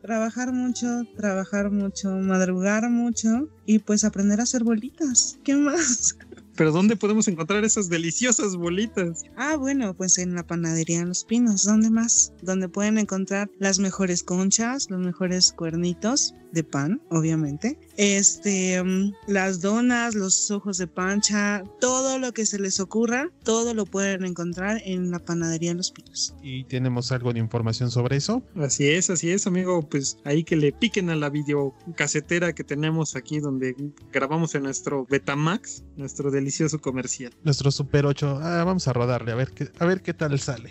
[0.01, 5.39] trabajar mucho, trabajar mucho, madrugar mucho y pues aprender a hacer bolitas.
[5.45, 6.17] ¿Qué más?
[6.57, 9.25] Pero ¿dónde podemos encontrar esas deliciosas bolitas?
[9.37, 11.65] Ah, bueno, pues en la panadería en Los Pinos.
[11.65, 12.33] ¿Dónde más?
[12.43, 17.79] Donde pueden encontrar las mejores conchas, los mejores cuernitos de pan, obviamente.
[17.97, 23.75] Este, mm, las donas, los ojos de pancha, todo lo que se les ocurra, todo
[23.75, 26.35] lo pueden encontrar en la panadería en Los Pinos.
[26.43, 28.43] ¿Y tenemos algo de información sobre eso?
[28.57, 29.89] Así es, así es, amigo.
[29.89, 33.75] Pues ahí que le piquen a la videocasetera que tenemos aquí donde
[34.13, 37.33] grabamos en nuestro Betamax, nuestro delicioso comercial.
[37.45, 40.71] Nuestro Super 8, ah, vamos a rodarle, a ver qué, a ver qué tal sale.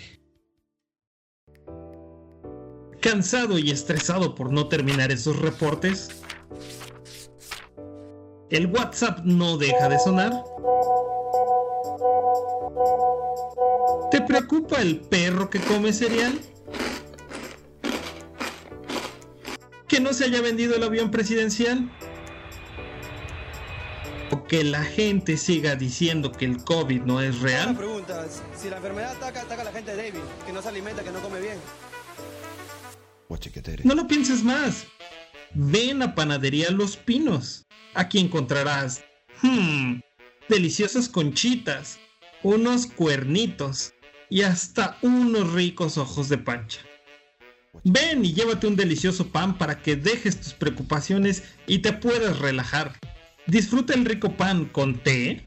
[2.99, 6.10] ¿Cansado y estresado por no terminar esos reportes?
[8.49, 10.43] ¿El WhatsApp no deja de sonar?
[14.12, 16.38] ¿Te preocupa el perro que come cereal?
[19.88, 21.89] ¿Que no se haya vendido el avión presidencial?
[24.52, 27.74] ¿O que la gente siga diciendo que el COVID no es real?
[27.74, 31.12] pregunta, si la enfermedad ataca, ataca a la gente débil, que no se alimenta, que
[31.12, 31.58] no come bien.
[33.86, 34.88] No lo pienses más.
[35.54, 37.66] Ven a Panadería Los Pinos.
[37.94, 39.02] Aquí encontrarás
[39.42, 40.02] hmm,
[40.50, 41.98] deliciosas conchitas,
[42.44, 43.94] unos cuernitos
[44.30, 46.82] y hasta unos ricos ojos de pancha.
[47.86, 53.00] Ven y llévate un delicioso pan para que dejes tus preocupaciones y te puedas relajar.
[53.52, 55.46] Disfruta el rico pan con té,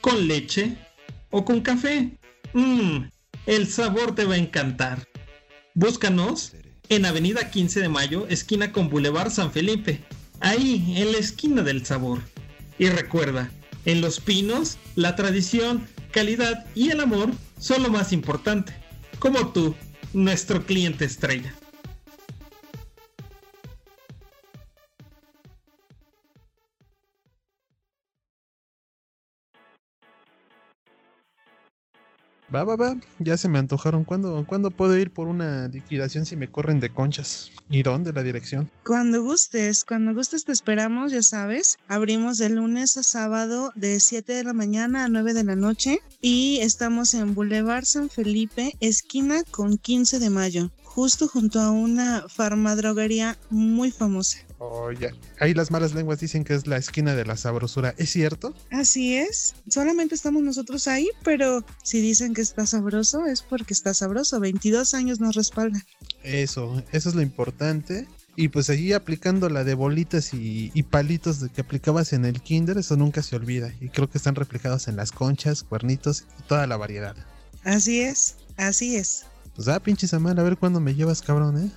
[0.00, 0.76] con leche
[1.30, 2.12] o con café.
[2.52, 3.08] Mmm,
[3.44, 5.08] el sabor te va a encantar.
[5.74, 6.52] Búscanos
[6.90, 9.98] en Avenida 15 de Mayo, esquina con Boulevard San Felipe.
[10.38, 12.20] Ahí, en la esquina del sabor.
[12.78, 13.50] Y recuerda,
[13.84, 18.72] en Los Pinos, la tradición, calidad y el amor son lo más importante.
[19.18, 19.74] Como tú,
[20.12, 21.52] nuestro cliente estrella.
[32.52, 34.02] Va, va, va, ya se me antojaron.
[34.02, 37.52] ¿Cuándo, ¿Cuándo puedo ir por una liquidación si me corren de conchas?
[37.68, 38.68] ¿Y dónde la dirección?
[38.84, 41.78] Cuando gustes, cuando gustes te esperamos, ya sabes.
[41.86, 46.00] Abrimos de lunes a sábado de 7 de la mañana a 9 de la noche
[46.20, 52.24] y estamos en Boulevard San Felipe, esquina con 15 de mayo, justo junto a una
[52.28, 54.38] farmadroguería muy famosa.
[54.58, 55.12] Oh, ya.
[55.38, 57.94] Ahí las malas lenguas dicen que es la esquina de la sabrosura.
[57.96, 58.54] ¿Es cierto?
[58.72, 63.94] Así es, solamente estamos nosotros ahí, pero si dicen que está sabroso es porque está
[63.94, 64.40] sabroso.
[64.40, 65.82] 22 años nos respaldan.
[66.24, 68.08] Eso, eso es lo importante.
[68.34, 72.40] Y pues allí aplicando la de bolitas y, y palitos de que aplicabas en el
[72.40, 73.72] kinder, eso nunca se olvida.
[73.80, 77.14] Y creo que están reflejados en las conchas, cuernitos y toda la variedad.
[77.62, 79.26] Así es, así es.
[79.60, 81.70] Pues ah, pinche Samuel, a ver cuándo me llevas, cabrón, ¿eh?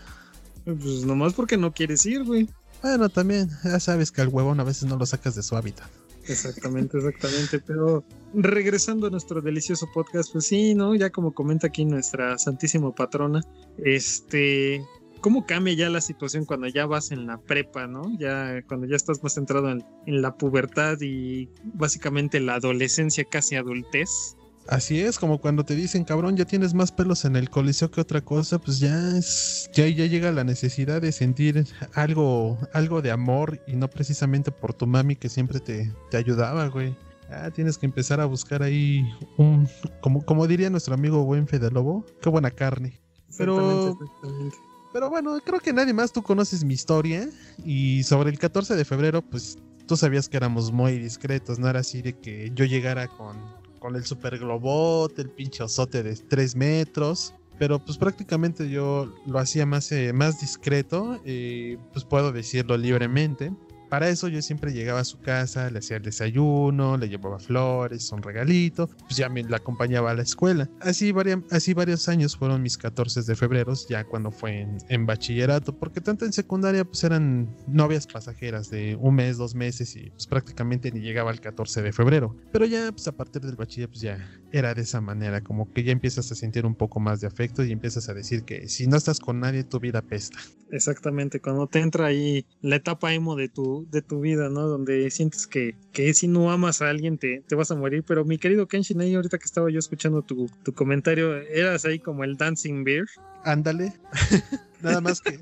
[0.63, 2.47] Pues nomás porque no quieres ir, güey.
[2.81, 5.89] Bueno, también, ya sabes que al huevón a veces no lo sacas de su hábitat.
[6.29, 7.59] Exactamente, exactamente.
[7.59, 10.95] Pero regresando a nuestro delicioso podcast, pues sí, ¿no?
[10.95, 13.41] Ya como comenta aquí nuestra santísima patrona,
[13.83, 14.81] este,
[15.19, 18.17] ¿cómo cambia ya la situación cuando ya vas en la prepa, ¿no?
[18.17, 23.57] Ya cuando ya estás más centrado en, en la pubertad y básicamente la adolescencia, casi
[23.57, 24.37] adultez.
[24.67, 27.99] Así es, como cuando te dicen, cabrón, ya tienes más pelos en el coliseo que
[27.99, 33.11] otra cosa, pues ya es, ya, ya llega la necesidad de sentir algo, algo de
[33.11, 36.95] amor y no precisamente por tu mami que siempre te, te ayudaba, güey.
[37.29, 39.03] Ah, tienes que empezar a buscar ahí
[39.37, 39.67] un,
[40.01, 43.01] como, como diría nuestro amigo buen Fede Lobo, qué buena carne.
[43.37, 44.57] Pero, Exactamente, exactamente.
[44.93, 47.27] pero bueno, creo que nadie más tú conoces mi historia
[47.65, 51.79] y sobre el 14 de febrero, pues tú sabías que éramos muy discretos, no era
[51.79, 53.37] así de que yo llegara con,
[53.83, 57.33] con el super globote, el pinche osote de 3 metros.
[57.59, 63.51] Pero pues prácticamente yo lo hacía más, eh, más discreto, eh, pues puedo decirlo libremente.
[63.93, 68.11] Para eso yo siempre llegaba a su casa, le hacía el desayuno, le llevaba flores,
[68.11, 70.67] un regalito, pues ya me la acompañaba a la escuela.
[70.79, 75.05] Así, varia- así varios años fueron mis 14 de febrero, ya cuando fue en, en
[75.05, 80.09] bachillerato, porque tanto en secundaria pues eran novias pasajeras de un mes, dos meses y
[80.09, 82.35] pues prácticamente ni llegaba al 14 de febrero.
[82.51, 84.17] Pero ya pues a partir del bachiller pues ya
[84.53, 87.65] era de esa manera, como que ya empiezas a sentir un poco más de afecto
[87.65, 90.37] y empiezas a decir que si no estás con nadie tu vida pesta.
[90.71, 94.61] Exactamente, cuando te entra ahí la etapa emo de tu, de tu vida, ¿no?
[94.61, 98.03] Donde sientes que, que si no amas a alguien te, te vas a morir.
[98.07, 101.97] Pero mi querido Kenshin, ahí ahorita que estaba yo escuchando tu, tu comentario, eras ahí
[101.97, 103.05] como el Dancing Bear.
[103.43, 103.93] Ándale.
[104.81, 105.39] Nada más que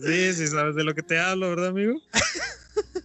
[0.00, 1.94] Sí, sí, sabes de lo que te hablo, ¿verdad, amigo?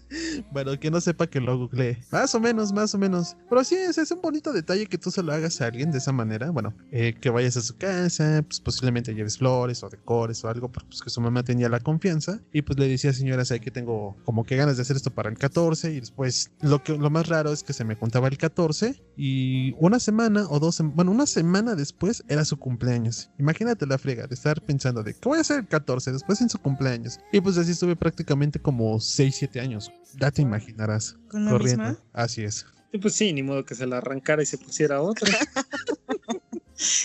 [0.52, 2.00] Bueno, que no sepa que lo googleé.
[2.12, 3.36] Más o menos, más o menos.
[3.50, 5.98] Pero sí, es, es un bonito detalle que tú se lo hagas a alguien de
[5.98, 6.52] esa manera.
[6.52, 10.72] Bueno, eh, que vayas a su casa, pues posiblemente lleves flores o decores o algo,
[10.72, 12.40] pues que su mamá tenía la confianza.
[12.54, 15.30] Y pues le decía, señora, sé que tengo como que ganas de hacer esto para
[15.30, 15.94] el 14.
[15.94, 19.74] Y después, lo, que, lo más raro es que se me contaba el 14 y
[19.80, 23.30] una semana o dos, bueno, una semana después era su cumpleaños.
[23.40, 26.12] Imagínate la friega de estar pensando de, ¿qué voy a hacer el 14?
[26.12, 27.20] Después en su cumpleaños.
[27.32, 29.92] Y pues así estuve prácticamente como 6, 7 años.
[30.20, 31.18] Ya te imaginarás.
[31.30, 31.84] ¿Con la corriendo.
[31.84, 32.04] misma?
[32.14, 32.66] Así es.
[32.92, 35.28] Y pues sí, ni modo que se la arrancara y se pusiera otra.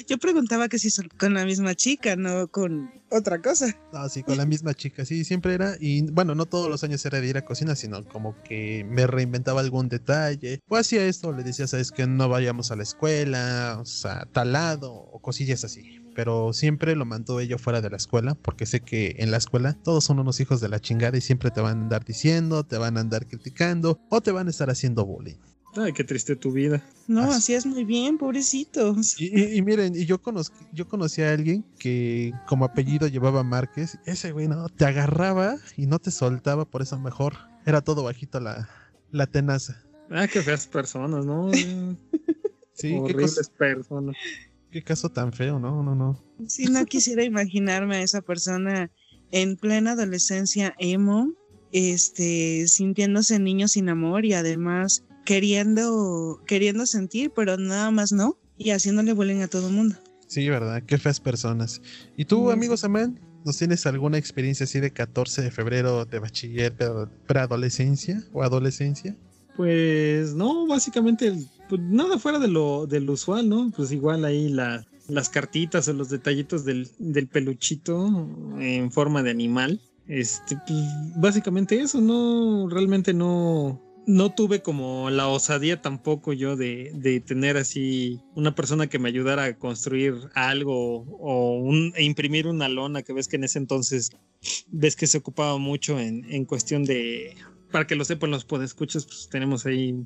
[0.07, 3.75] Yo preguntaba que si son con la misma chica, no con otra cosa.
[3.93, 5.77] No, sí, con la misma chica, sí, siempre era.
[5.81, 9.07] Y bueno, no todos los años era de ir a cocina, sino como que me
[9.07, 10.61] reinventaba algún detalle.
[10.69, 14.53] O hacía esto, le decía, sabes que no vayamos a la escuela, o sea, tal
[14.53, 16.02] lado, o cosillas así.
[16.15, 19.75] Pero siempre lo mantuve yo fuera de la escuela, porque sé que en la escuela
[19.83, 22.77] todos son unos hijos de la chingada y siempre te van a andar diciendo, te
[22.79, 25.37] van a andar criticando, o te van a estar haciendo bullying.
[25.75, 26.85] Ay, qué triste tu vida.
[27.09, 29.19] No, Así- así es muy bien, pobrecitos.
[29.19, 33.43] Y, y- y miren, y yo, conoz- yo conocí a alguien que como apellido llevaba
[33.43, 33.99] Márquez.
[34.05, 37.35] Ese güey, no, te agarraba y no te soltaba, por eso mejor
[37.65, 38.69] era todo bajito la,
[39.11, 39.83] la tenaza.
[40.11, 41.51] Ah, qué feas personas, ¿no?
[42.75, 44.17] Sí, qué, Horribles cosa- personas.
[44.73, 46.25] Qué caso tan feo, no, no, no.
[46.49, 48.91] Sí, no quisiera imaginarme a esa persona
[49.31, 51.33] en plena adolescencia emo,
[51.73, 58.71] este, sintiéndose niño sin amor y además queriendo, queriendo sentir, pero nada más no, y
[58.71, 59.97] haciéndole bullying a todo el mundo.
[60.27, 61.81] Sí, verdad, qué feas personas.
[62.17, 66.19] ¿Y tú, Sí, amigo Samuel, nos tienes alguna experiencia así de 14 de febrero de
[66.19, 66.89] bachiller, pre-
[67.27, 69.15] preadolescencia o adolescencia?
[69.57, 71.35] Pues no, básicamente
[71.73, 73.73] pues, nada fuera de lo, del usual, ¿no?
[73.75, 76.91] Pues igual ahí la, las cartitas o los detallitos del,
[77.33, 79.81] peluchito en forma de animal.
[80.07, 80.83] Este, pues,
[81.17, 87.57] básicamente eso, no, realmente no, no tuve como la osadía tampoco yo de, de tener
[87.57, 93.29] así una persona que me ayudara a construir algo o imprimir una lona que ves
[93.29, 94.11] que en ese entonces
[94.67, 97.35] ves que se ocupaba mucho en, en cuestión de
[97.71, 100.05] para que lo sepan los podescuchas, pues tenemos ahí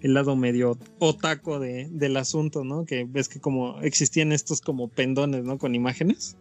[0.00, 2.84] el lado medio otaco de, del asunto, ¿no?
[2.84, 5.58] Que ves que como existían estos como pendones, ¿no?
[5.58, 6.36] Con imágenes.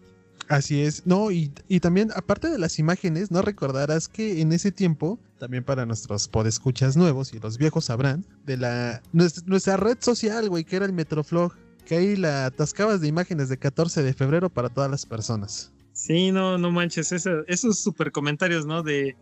[0.49, 4.72] Así es, no, y, y también aparte de las imágenes, no recordarás que en ese
[4.72, 9.97] tiempo, también para nuestros podescuchas nuevos y los viejos sabrán, de la nuestra, nuestra red
[9.99, 11.53] social, güey, que era el Metroflog,
[11.86, 15.74] que ahí la atascabas de imágenes de 14 de febrero para todas las personas.
[15.91, 18.84] Sí, no, no manches, esa- esos super comentarios, ¿no?
[18.84, 19.18] De,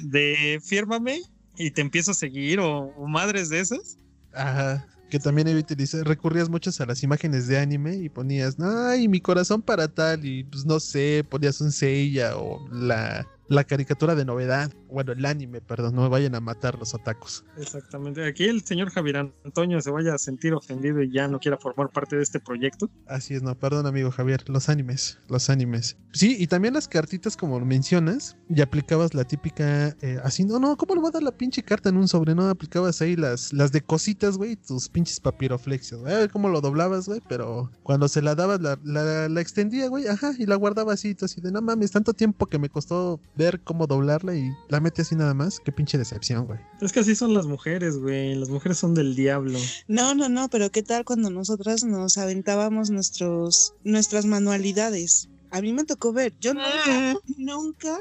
[0.00, 1.20] de fírmame
[1.56, 3.98] y te empiezo a seguir o, o madres de esas.
[4.32, 4.86] Ajá.
[5.10, 9.62] Que también utilizas, recurrías muchos a las imágenes de anime y ponías, ay, mi corazón
[9.62, 14.72] para tal, y pues no sé, ponías un Seiya o la, la caricatura de novedad,
[14.88, 17.44] bueno, el anime, perdón, no me vayan a matar los atacos.
[17.58, 18.26] Exactamente.
[18.26, 21.90] Aquí el señor Javier Antonio se vaya a sentir ofendido y ya no quiera formar
[21.90, 22.90] parte de este proyecto.
[23.06, 25.96] Así es, no, perdón amigo Javier, los animes, los animes.
[26.12, 30.76] Sí, y también las cartitas como mencionas, y aplicabas la típica, eh, así, no, no,
[30.76, 32.34] ¿cómo le voy a dar la pinche carta en un sobre?
[32.34, 36.48] No, aplicabas ahí las, las de cositas, güey, tus pinches papiroflexios, güey, a ver cómo
[36.48, 40.46] lo doblabas, güey, pero cuando se la dabas, la, la, la extendía, güey, ajá, y
[40.46, 43.86] la guardaba así, tú así de, no mames, tanto tiempo que me costó ver cómo
[43.86, 46.58] doblarla y la mete así nada más, qué pinche decepción, güey.
[46.80, 48.34] Es que así son las mujeres, güey.
[48.34, 49.58] Las mujeres son del diablo.
[49.88, 55.28] No, no, no, pero ¿qué tal cuando nosotras nos aventábamos nuestros, nuestras manualidades?
[55.52, 58.00] A mí me tocó ver, yo nunca, nunca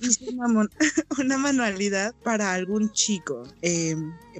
[0.00, 0.70] hice una, mon-
[1.18, 3.42] una manualidad para algún chico.
[3.62, 3.96] Eh,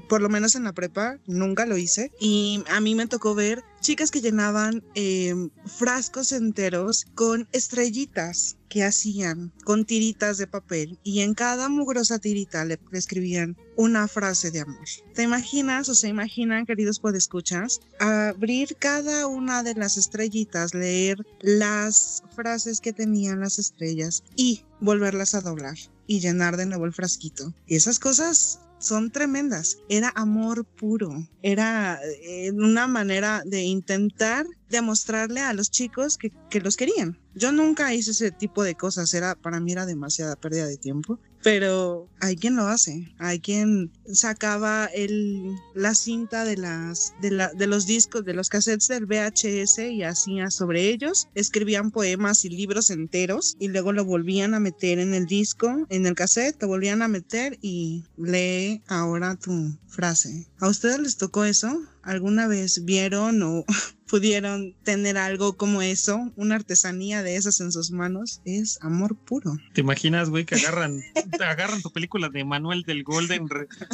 [0.09, 2.13] por lo menos en la prepa, nunca lo hice.
[2.21, 5.35] Y a mí me tocó ver chicas que llenaban eh,
[5.67, 12.65] frascos enteros con estrellitas que hacían con tiritas de papel y en cada mugrosa tirita
[12.65, 14.87] le escribían una frase de amor.
[15.15, 22.23] ¿Te imaginas o se imaginan, queridos podescuchas, abrir cada una de las estrellitas, leer las
[22.35, 25.77] frases que tenían las estrellas y volverlas a doblar
[26.07, 27.53] y llenar de nuevo el frasquito?
[27.67, 29.79] Y esas cosas son tremendas.
[29.89, 31.11] Era amor puro.
[31.43, 37.19] Era eh, una manera de intentar demostrarle a los chicos que, que los querían.
[37.35, 39.15] Yo nunca hice ese tipo de cosas.
[39.15, 41.19] Era, para mí era demasiada pérdida de tiempo.
[41.45, 43.15] Pero hay quien lo hace.
[43.19, 48.49] Hay quien sacaba el, la cinta de, las, de, la, de los discos, de los
[48.49, 51.29] cassettes del VHS y hacía sobre ellos.
[51.35, 56.07] Escribían poemas y libros enteros y luego lo volvían a meter en el disco, en
[56.07, 60.47] el cassette, lo volvían a meter y lee ahora tu frase.
[60.61, 61.79] ¿A ustedes les tocó eso?
[62.03, 63.67] ¿Alguna vez vieron o
[64.15, 69.57] pudieron tener algo como eso, una artesanía de esas en sus manos, es amor puro.
[69.73, 71.01] ¿Te imaginas, güey, que agarran,
[71.37, 73.49] te agarran tu película de Manuel del Golden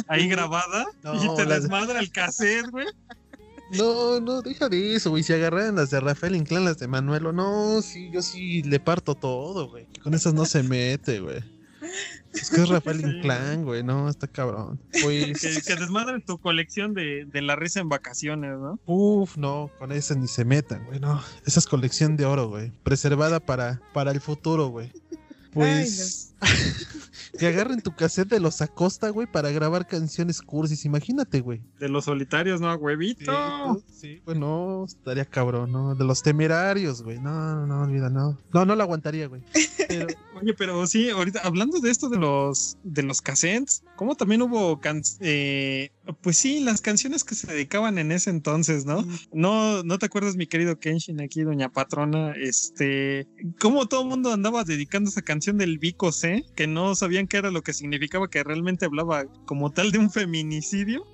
[0.07, 2.85] ahí grabada y te la- desmadra el cassette, güey?
[3.71, 5.23] No, no, deja de eso, güey.
[5.23, 9.15] Si agarraran las de Rafael Inclán, las de Manuelo, no, sí, yo sí le parto
[9.15, 9.87] todo, güey.
[10.03, 11.39] Con esas no se mete, güey.
[12.33, 13.05] Es que es Rafael Sí.
[13.05, 14.79] Inclán, güey, no, está cabrón.
[15.03, 18.79] Pues, Que, que desmadren tu colección de, de la risa en vacaciones, ¿no?
[18.85, 21.21] Uf, no, con esa ni se metan, güey, no.
[21.45, 22.71] Esa es colección de oro, güey.
[22.83, 24.91] Preservada para, para el futuro, güey.
[25.53, 26.30] Pues
[27.37, 30.85] que agarren tu cassette de los Acosta, güey, para grabar canciones cursis.
[30.85, 31.61] Imagínate, güey.
[31.79, 32.73] De los solitarios, ¿no?
[32.75, 33.83] Huevito.
[33.91, 35.95] Sí, pues no, estaría cabrón, ¿no?
[35.95, 37.19] De los temerarios, güey.
[37.19, 38.37] No, no, no, olvida, no.
[38.53, 39.43] No, no lo aguantaría, güey.
[39.87, 40.07] Pero,
[40.41, 44.79] oye, pero sí, ahorita hablando de esto de los de los cassettes, como también hubo
[44.79, 49.05] can- eh, pues sí, las canciones que se dedicaban en ese entonces, ¿no?
[49.33, 53.27] No, no te acuerdas, mi querido Kenshin, aquí, doña patrona, este,
[53.59, 57.37] cómo todo el mundo andaba dedicando esa canción del Vico C, que no sabían qué
[57.37, 61.05] era lo que significaba, que realmente hablaba como tal de un feminicidio,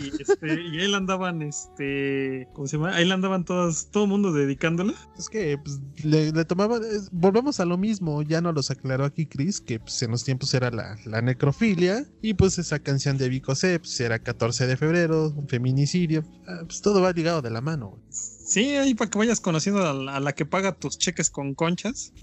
[0.00, 2.94] y este, y ahí la andaban, este, ¿cómo se llama?
[2.94, 4.94] Ahí la andaban todas, todo el mundo dedicándola.
[5.18, 6.82] Es que pues, le, le tomaban.
[7.12, 8.22] volvemos a lo mismo.
[8.22, 12.06] Ya nos los aclaró aquí Chris, que pues, en los tiempos era la, la necrofilia.
[12.22, 16.24] Y pues esa canción de Vico C, pues, era 14 de febrero, un feminicidio.
[16.46, 18.02] ah, pues todo va ligado de la mano, güey.
[18.46, 21.54] Sí, ahí para que vayas conociendo a la, a la que paga tus cheques con
[21.54, 22.12] conchas.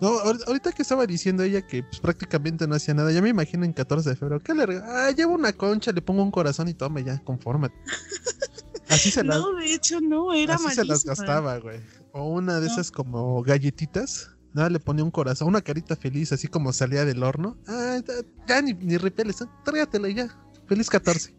[0.00, 3.28] No, ahor- ahorita que estaba diciendo ella que pues, prácticamente no hacía nada, ya me
[3.30, 4.40] imagino en 14 de febrero.
[4.42, 7.74] ¿Qué le Ah, llevo una concha, le pongo un corazón y tome ya, confórmate.
[8.88, 11.14] Así se las, No, de hecho no, era así se las malísima.
[11.14, 11.80] gastaba, güey.
[12.12, 12.72] O una de No.
[12.72, 14.30] esas como galletitas.
[14.52, 17.56] Nada, le ponía un corazón, una carita feliz, así como salía del horno.
[17.66, 17.98] Ah,
[18.46, 20.28] ya, ni, ni repeles, ah, trágatela ya.
[20.66, 21.34] Feliz 14.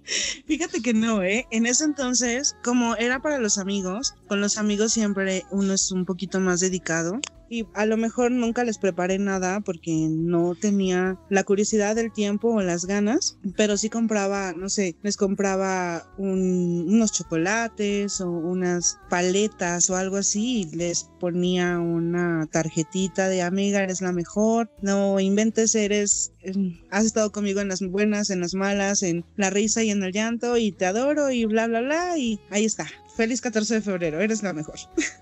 [0.46, 1.48] Fíjate que no, ¿eh?
[1.52, 6.06] En ese entonces, como era para los amigos, con los amigos siempre uno es un
[6.06, 7.20] poquito más dedicado.
[7.50, 12.50] Y a lo mejor nunca les preparé nada porque no tenía la curiosidad del tiempo
[12.54, 18.98] o las ganas, pero sí compraba, no sé, les compraba un- unos chocolates o unas
[19.10, 25.20] paletas o algo así y les ponía una tarjetita de amiga, eres la mejor, no
[25.20, 29.84] inventes, eres, em, has estado conmigo en las buenas, en las malas, en la risa
[29.84, 32.88] y en el llanto y te adoro y bla, bla, bla y ahí está.
[33.16, 34.76] Feliz 14 de febrero, eres la mejor.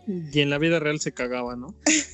[0.08, 1.76] Y en la vida real se cagaba, ¿no?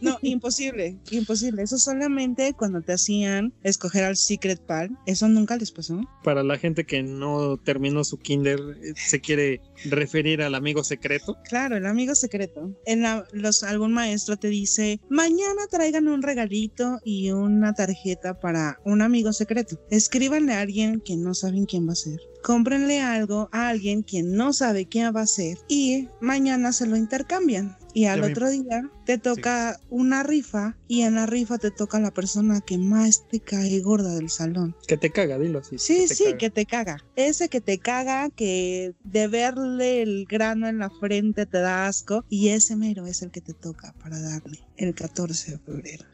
[0.00, 1.62] No, imposible, imposible.
[1.62, 4.90] Eso solamente cuando te hacían escoger al Secret Pal.
[5.06, 6.00] Eso nunca les pasó.
[6.22, 11.36] Para la gente que no terminó su kinder, eh, se quiere referir al amigo secreto.
[11.48, 12.70] Claro, el amigo secreto.
[12.86, 18.78] En la- los, algún maestro te dice, mañana traigan un regalito y una tarjeta para
[18.84, 19.78] un amigo secreto.
[19.90, 22.18] Escríbanle a alguien que no saben quién va a ser.
[22.44, 26.94] Cómprenle algo a alguien que no sabe quién va a ser y mañana se lo
[26.94, 27.74] intercambian.
[27.94, 32.12] Y al otro día te toca una rifa y en la rifa te toca la
[32.12, 34.76] persona que más te cae gorda del salón.
[34.86, 35.78] Que te caga, dilo así.
[35.78, 36.36] Sí, sí, caga.
[36.38, 37.04] que te caga.
[37.16, 42.26] Ese que te caga, que de verle el grano en la frente te da asco.
[42.28, 46.04] Y ese mero es el que te toca para darle el 14 de febrero.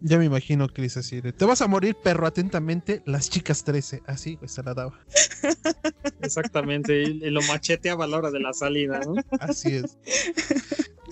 [0.00, 4.02] Ya me imagino Chris así de, te vas a morir, perro, atentamente, las chicas 13.
[4.06, 4.98] Así, güey, se la daba.
[6.22, 7.02] Exactamente.
[7.02, 9.14] Y, y lo macheteaba a la hora de la salida, ¿no?
[9.40, 9.98] Así es.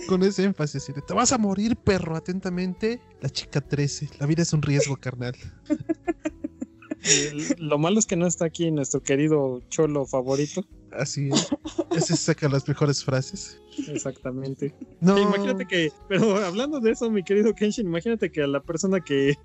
[0.07, 4.09] Con ese énfasis, así de, te vas a morir, perro, atentamente, la chica 13.
[4.19, 5.35] La vida es un riesgo, carnal.
[7.57, 10.65] Lo malo es que no está aquí nuestro querido cholo favorito.
[10.91, 11.49] Así es.
[11.95, 13.59] Ese saca las mejores frases.
[13.87, 14.73] Exactamente.
[15.01, 19.01] No, imagínate que, pero hablando de eso, mi querido Kenshin, imagínate que a la persona
[19.01, 19.35] que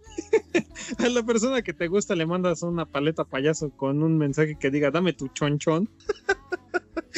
[0.98, 4.70] a la persona que te gusta le mandas una paleta payaso con un mensaje que
[4.70, 5.88] diga dame tu chonchón.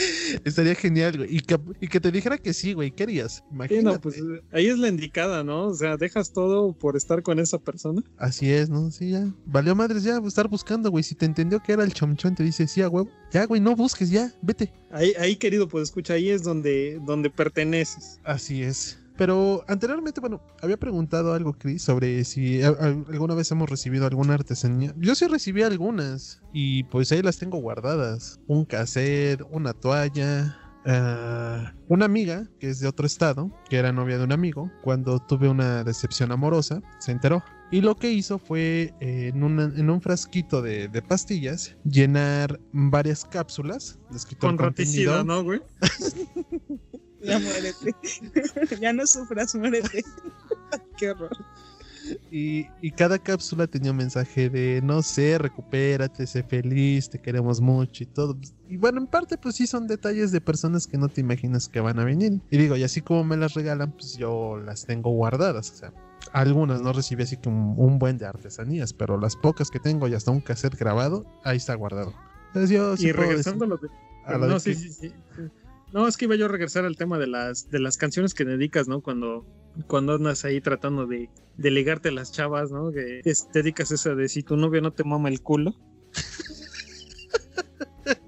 [0.44, 1.36] estaría genial, güey.
[1.36, 2.90] Y que, y que te dijera que sí, güey.
[2.90, 3.36] ¿Qué harías?
[3.36, 3.84] Sí, Imagínate.
[3.96, 4.22] no, pues
[4.52, 5.66] ahí es la indicada, ¿no?
[5.68, 8.02] O sea, dejas todo por estar con esa persona.
[8.16, 8.90] Así es, ¿no?
[8.90, 9.32] Sí, ya.
[9.46, 11.04] Valió madres ya estar buscando, güey.
[11.04, 13.10] Si te entendió que era el chomchón, te dice, sí, a huevo.
[13.32, 14.72] Ya, güey, no busques, ya, vete.
[14.90, 18.20] Ahí, ahí querido, pues escucha, ahí es donde, donde perteneces.
[18.24, 18.98] Así es.
[19.20, 24.94] Pero anteriormente, bueno, había preguntado algo, Chris, sobre si alguna vez hemos recibido alguna artesanía.
[24.96, 28.40] Yo sí recibí algunas y pues ahí las tengo guardadas.
[28.46, 30.56] Un cassette, una toalla.
[30.86, 35.18] ah, una amiga que es de otro estado, que era novia de un amigo, cuando
[35.18, 37.42] tuve una decepción amorosa, se enteró.
[37.70, 42.58] Y lo que hizo fue eh, en, una- en un frasquito de, de pastillas llenar
[42.72, 43.98] varias cápsulas.
[44.38, 45.24] Con raticida.
[45.24, 45.60] ¿no, güey?
[47.22, 47.94] Ya muérete.
[48.80, 50.02] ya no sufras, muérete.
[50.96, 51.30] Qué horror.
[52.30, 57.60] Y, y cada cápsula tenía un mensaje de, no sé, recupérate, sé feliz, te queremos
[57.60, 58.36] mucho y todo.
[58.68, 61.78] Y bueno, en parte pues sí son detalles de personas que no te imaginas que
[61.80, 62.40] van a venir.
[62.50, 65.70] Y digo, y así como me las regalan, pues yo las tengo guardadas.
[65.70, 65.92] O sea,
[66.32, 70.14] algunas no recibí así como un buen de artesanías, pero las pocas que tengo y
[70.14, 72.14] hasta un cassette grabado, ahí está guardado.
[72.48, 73.88] Entonces yo sí y regresando a lo de...
[74.24, 75.42] a lo no, de sí, que- sí, sí, sí.
[75.92, 78.44] No, es que iba yo a regresar al tema de las, de las canciones que
[78.44, 79.00] dedicas, ¿no?
[79.00, 79.44] Cuando,
[79.88, 82.92] cuando andas ahí tratando de, de ligarte a las chavas, ¿no?
[82.92, 85.74] Que es- te dedicas esa de si tu novio no te mama el culo.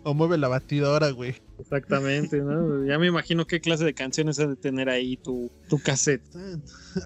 [0.05, 1.35] O mueve la batidora, güey.
[1.59, 2.85] Exactamente, ¿no?
[2.85, 6.23] Ya me imagino qué clase de canciones ha de tener ahí tu, tu cassette.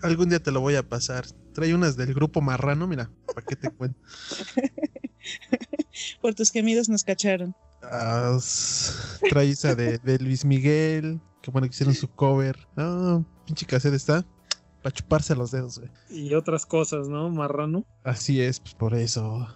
[0.03, 1.27] Algún día te lo voy a pasar.
[1.55, 3.99] Trae unas del grupo Marrano, mira, ¿para qué te cuento?
[6.21, 7.55] Por tus gemidos nos cacharon.
[8.37, 8.93] S-
[9.31, 12.57] trae esa de, de Luis Miguel, que bueno que hicieron su cover.
[12.77, 14.25] Ah, pinche cassette está
[14.83, 15.91] para chuparse los dedos, güey.
[16.11, 17.29] Y otras cosas, ¿no?
[17.31, 17.85] Marrano.
[18.05, 19.47] Así es, pues por eso.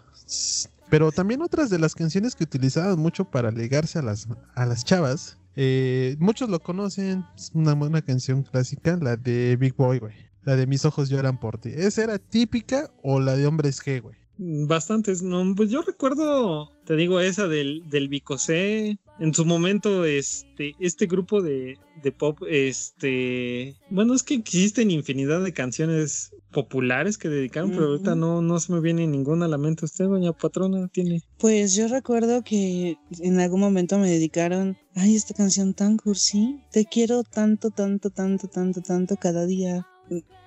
[0.88, 4.84] Pero también otras de las canciones que utilizaban mucho para ligarse a las, a las
[4.84, 5.38] chavas.
[5.56, 7.24] eh, muchos lo conocen.
[7.36, 10.14] Es una buena canción clásica, la de Big Boy, güey.
[10.42, 11.70] La de Mis ojos lloran por ti.
[11.74, 14.16] ¿Esa era típica o la de hombres G, güey?
[14.42, 18.98] Bastantes, no, pues yo recuerdo, te digo, esa del, del Bicosé.
[19.18, 25.44] En su momento, este, este grupo de, de pop, este, bueno, es que existen infinidad
[25.44, 29.58] de canciones populares que dedicaron, pero ahorita no, no se me viene ninguna a la
[29.58, 29.84] mente.
[29.84, 31.20] ¿Usted, doña patrona, tiene?
[31.36, 36.86] Pues yo recuerdo que en algún momento me dedicaron, ay, esta canción tan cursi, te
[36.86, 39.86] quiero tanto, tanto, tanto, tanto, tanto cada día.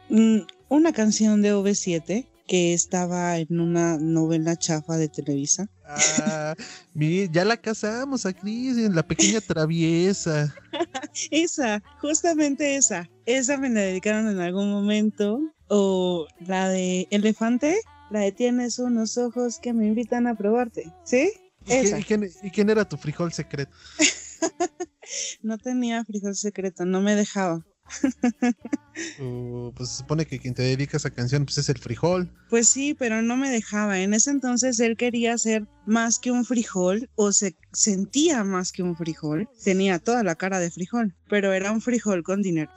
[0.10, 0.40] Mm,
[0.70, 5.70] Una canción de OV7 que estaba en una novela chafa de Televisa.
[5.86, 6.56] Ah,
[6.96, 10.54] ya la casamos a Cris, en la pequeña traviesa.
[11.32, 13.10] Esa, justamente esa.
[13.26, 15.40] Esa me la dedicaron en algún momento.
[15.68, 17.80] O la de Elefante,
[18.12, 20.92] la de Tienes unos ojos que me invitan a probarte.
[21.04, 21.32] ¿Sí?
[21.66, 22.00] ¿Y, Esa.
[22.00, 23.72] y quién, y quién era tu frijol secreto?
[25.42, 27.66] No tenía frijol secreto, no me dejaba.
[29.20, 32.32] Uh, pues se supone que quien te dedica a esa canción pues es el frijol.
[32.50, 34.00] Pues sí, pero no me dejaba.
[34.00, 38.84] En ese entonces él quería ser más que un frijol o se sentía más que
[38.84, 39.50] un frijol.
[39.64, 42.70] Tenía toda la cara de frijol, pero era un frijol con dinero.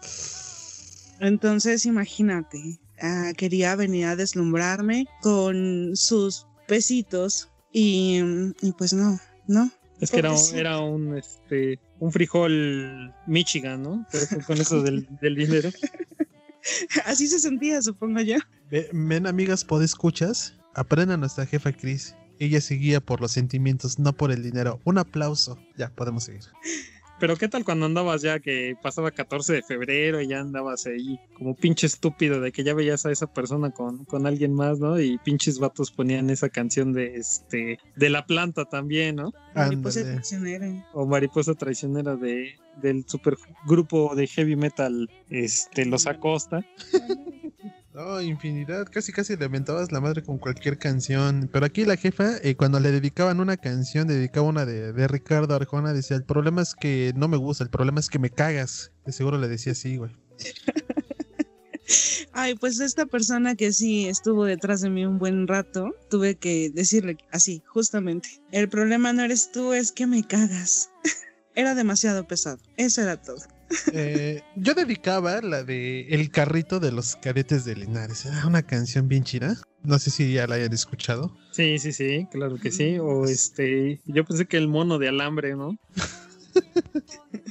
[1.20, 8.22] Entonces imagínate, ah, quería venir a deslumbrarme con sus pesitos y,
[8.62, 9.70] y pues no, no.
[10.00, 14.06] Es que era, era un, este, un frijol Michigan, ¿no?
[14.12, 15.70] Pero con- eso del, del dinero.
[17.04, 18.36] Así se sentía, supongo yo.
[18.70, 20.54] Ve- Ven, amigas, escuchas?
[20.74, 22.14] Aprendan a nuestra jefa Cris.
[22.38, 24.80] Ella se guía por los sentimientos, no por el dinero.
[24.84, 25.58] Un aplauso.
[25.78, 26.42] Ya, podemos seguir.
[27.18, 31.18] Pero ¿qué tal cuando andabas ya que pasaba 14 de febrero y ya andabas ahí
[31.34, 35.00] como pinche estúpido de que ya veías a esa persona con, con alguien más, ¿no?
[35.00, 39.32] Y pinches vatos ponían esa canción de este de la planta también, ¿no?
[39.54, 40.88] Mariposa traicionera.
[40.92, 43.36] O Mariposa Traicionera de del super
[43.66, 46.64] grupo de heavy metal este Los Acosta.
[47.96, 48.86] No, infinidad.
[48.92, 51.48] Casi, casi le aventabas la madre con cualquier canción.
[51.50, 55.54] Pero aquí la jefa, eh, cuando le dedicaban una canción, dedicaba una de, de Ricardo
[55.54, 58.92] Arjona, decía, el problema es que no me gusta, el problema es que me cagas.
[59.06, 60.10] De seguro le decía así, güey.
[62.32, 66.68] Ay, pues esta persona que sí estuvo detrás de mí un buen rato, tuve que
[66.68, 68.28] decirle así, justamente.
[68.52, 70.90] El problema no eres tú, es que me cagas.
[71.54, 72.58] Era demasiado pesado.
[72.76, 73.55] Eso era todo.
[73.92, 78.24] Eh, yo dedicaba la de El carrito de los cadetes de Linares.
[78.26, 79.56] Era una canción bien chida.
[79.82, 81.36] No sé si ya la hayan escuchado.
[81.52, 82.98] Sí, sí, sí, claro que sí.
[82.98, 85.76] O este, yo pensé que el mono de alambre, ¿no?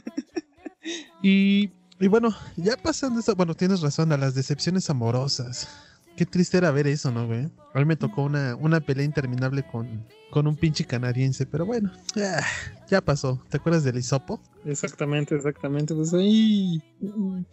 [1.21, 5.67] Y, y bueno, ya pasando esto, bueno, tienes razón, a las decepciones amorosas.
[6.15, 7.49] Qué triste era ver eso, ¿no, güey?
[7.73, 11.91] A mí me tocó una, una pelea interminable con, con un pinche canadiense, pero bueno,
[12.15, 12.41] ya,
[12.89, 13.43] ya pasó.
[13.49, 14.41] ¿Te acuerdas del hisopo?
[14.65, 15.93] Exactamente, exactamente.
[15.93, 16.81] Pues ahí.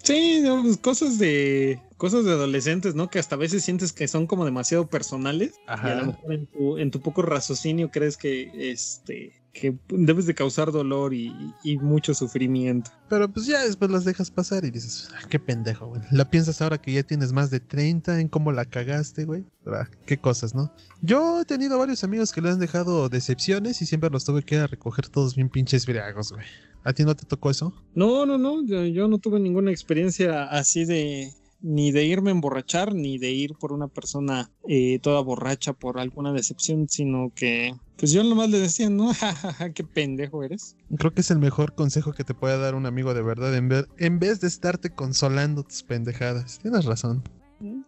[0.02, 1.80] Sí, no, pues, cosas de.
[1.96, 3.10] Cosas de adolescentes, ¿no?
[3.10, 5.54] Que hasta a veces sientes que son como demasiado personales.
[5.66, 9.41] Y a lo mejor en tu, en tu poco raciocinio crees que este.
[9.52, 11.32] Que debes de causar dolor y,
[11.62, 12.90] y mucho sufrimiento.
[13.08, 16.00] Pero pues ya después las dejas pasar y dices, "Ah, qué pendejo, güey.
[16.10, 19.44] La piensas ahora que ya tienes más de 30 en cómo la cagaste, güey.
[19.66, 20.72] Ah, Qué cosas, ¿no?
[21.02, 24.54] Yo he tenido varios amigos que le han dejado decepciones y siempre los tuve que
[24.54, 26.46] ir a recoger todos bien pinches briagos, güey.
[26.84, 27.72] ¿A ti no te tocó eso?
[27.94, 28.64] No, no, no.
[28.66, 31.32] Yo, yo no tuve ninguna experiencia así de.
[31.62, 35.98] Ni de irme a emborrachar, ni de ir por una persona eh, toda borracha por
[36.00, 37.74] alguna decepción, sino que.
[37.96, 39.12] Pues yo nomás le decía, ¿no?
[39.74, 40.76] Qué pendejo eres.
[40.98, 43.68] Creo que es el mejor consejo que te puede dar un amigo de verdad en,
[43.68, 46.58] ver- en vez de estarte consolando tus pendejadas.
[46.58, 47.22] Tienes razón.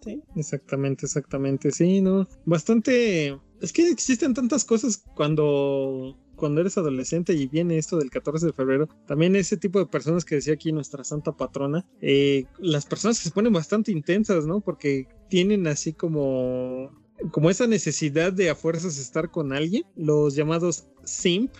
[0.05, 0.22] Sí.
[0.37, 1.72] Exactamente, exactamente.
[1.72, 2.29] Sí, no.
[2.45, 3.37] Bastante.
[3.61, 6.16] Es que existen tantas cosas cuando.
[6.37, 10.24] Cuando eres adolescente y viene esto del 14 de febrero, también ese tipo de personas
[10.24, 14.61] que decía aquí nuestra santa patrona, eh, las personas se ponen bastante intensas, ¿no?
[14.61, 16.91] Porque tienen así como
[17.30, 21.53] como esa necesidad de a fuerzas estar con alguien, los llamados simp,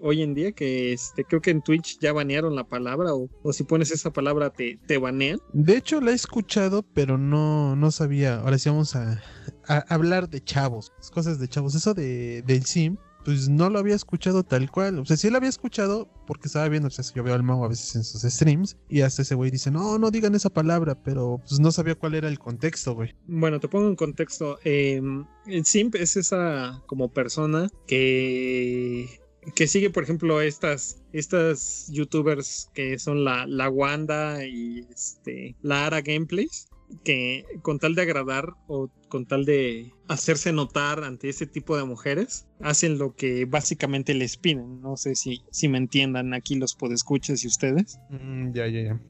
[0.00, 3.64] hoy en día, que este, creo que en Twitch ya banearon la palabra, o, si
[3.64, 5.40] pones esa palabra te, te banean.
[5.52, 8.40] De hecho, la he escuchado, pero no, no sabía.
[8.40, 9.22] Ahora sí vamos a,
[9.66, 11.74] a hablar de chavos, cosas de chavos.
[11.74, 14.98] Eso de, del sim, pues no lo había escuchado tal cual.
[14.98, 17.64] O sea, sí lo había escuchado porque estaba viendo, o sea, yo veo al mago
[17.64, 20.94] a veces en sus streams y hasta ese güey dice, no, no digan esa palabra,
[21.02, 23.14] pero pues no sabía cuál era el contexto, güey.
[23.26, 24.58] Bueno, te pongo en contexto.
[24.64, 25.26] el
[25.64, 29.22] simp es esa como persona que
[29.54, 35.86] que sigue, por ejemplo, estas, estas youtubers que son la, la Wanda y este, la
[35.86, 36.68] Ara Gameplays,
[37.04, 41.84] que con tal de agradar o con tal de hacerse notar ante ese tipo de
[41.84, 44.80] mujeres, hacen lo que básicamente les piden.
[44.80, 47.98] No sé si, si me entiendan aquí los podescuchas y ustedes.
[48.10, 49.00] Mm, ya, ya, ya.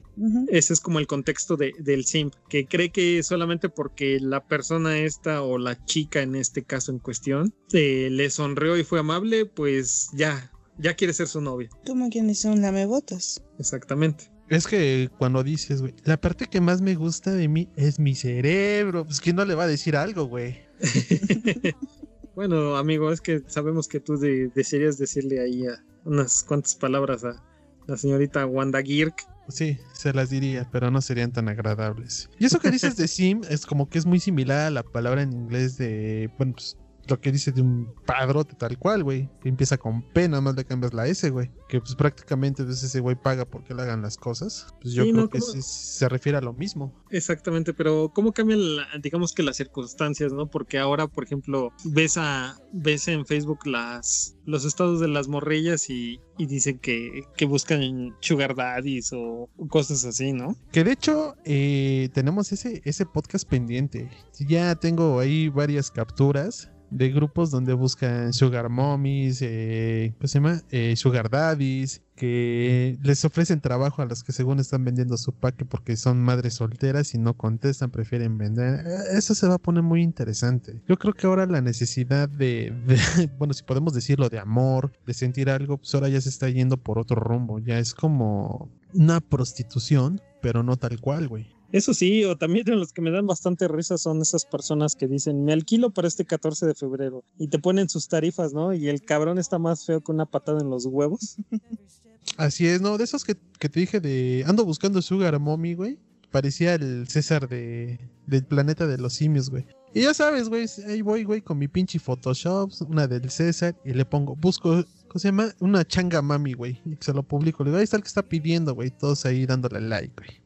[0.49, 4.99] Ese es como el contexto de- del simp, que cree que solamente porque la persona
[4.99, 9.45] esta o la chica en este caso en cuestión eh, le sonrió y fue amable,
[9.47, 11.69] pues ya, ya quiere ser su novia.
[11.87, 13.41] Como quienes son lamebotas.
[13.57, 14.29] Exactamente.
[14.53, 18.13] Es que cuando dices, güey, la parte que más me gusta de mí es mi
[18.15, 19.05] cerebro.
[19.05, 20.57] Pues quién no le va a decir algo, güey.
[22.35, 27.23] bueno, amigo, es que sabemos que tú de- desearías decirle ahí a unas cuantas palabras
[27.23, 27.41] a
[27.87, 29.25] la señorita Wanda Girk.
[29.49, 32.29] Sí, se las diría, pero no serían tan agradables.
[32.39, 35.21] Y eso que dices de sim es como que es muy similar a la palabra
[35.21, 36.77] en inglés de, bueno, pues
[37.07, 40.55] lo que dice de un padrote tal cual, güey, que empieza con P, nada más
[40.55, 44.01] le cambias la S, güey, que pues prácticamente pues, ese güey paga porque le hagan
[44.01, 44.67] las cosas.
[44.81, 46.93] Pues yo Sí, creo no, que sí se refiere a lo mismo.
[47.09, 50.47] Exactamente, pero ¿cómo cambian, la- digamos que las circunstancias, no?
[50.47, 55.89] Porque ahora, por ejemplo, ves a ves en Facebook las los estados de las morrillas
[55.89, 60.55] y, y dicen que, que buscan sugar daddies o cosas así, ¿no?
[60.73, 64.09] Que de hecho eh, tenemos ese, ese podcast pendiente.
[64.39, 70.61] Ya tengo ahí varias capturas de grupos donde buscan sugar mommies, eh, ¿cómo se llama?
[70.71, 75.65] Eh, sugar daddies, que les ofrecen trabajo a las que según están vendiendo su paque
[75.65, 78.85] porque son madres solteras y no contestan, prefieren vender.
[78.85, 80.81] Eh, Eso se va a poner muy interesante.
[80.87, 82.97] Yo creo que ahora la necesidad de, de-
[83.39, 86.77] bueno, si podemos decirlo, de amor, de sentir algo, pues ahora ya se está yendo
[86.77, 87.59] por otro rumbo.
[87.59, 91.47] Ya es como una prostitución, pero no tal cual, güey.
[91.73, 95.43] Eso sí, o también los que me dan bastante risa son esas personas que dicen,
[95.43, 98.75] me alquilo para este 14 de febrero y te ponen sus tarifas, ¿no?
[98.75, 101.37] Y el cabrón está más feo que una patada en los huevos.
[102.37, 105.97] Así es, no, de esos que, que te dije de ando buscando Sugar Mommy, güey.
[106.29, 109.65] Parecía el César de, del planeta de los simios, güey.
[109.95, 113.93] Y ya sabes, güey, ahí voy, güey, con mi pinche Photoshop, una del César, y
[113.93, 115.51] le pongo, busco, ¿cómo se llama?
[115.59, 116.79] Una changa mami, güey.
[116.85, 118.91] Y se lo publico, le digo, ahí está el que está pidiendo, güey.
[118.91, 120.42] Todos ahí dándole like, güey.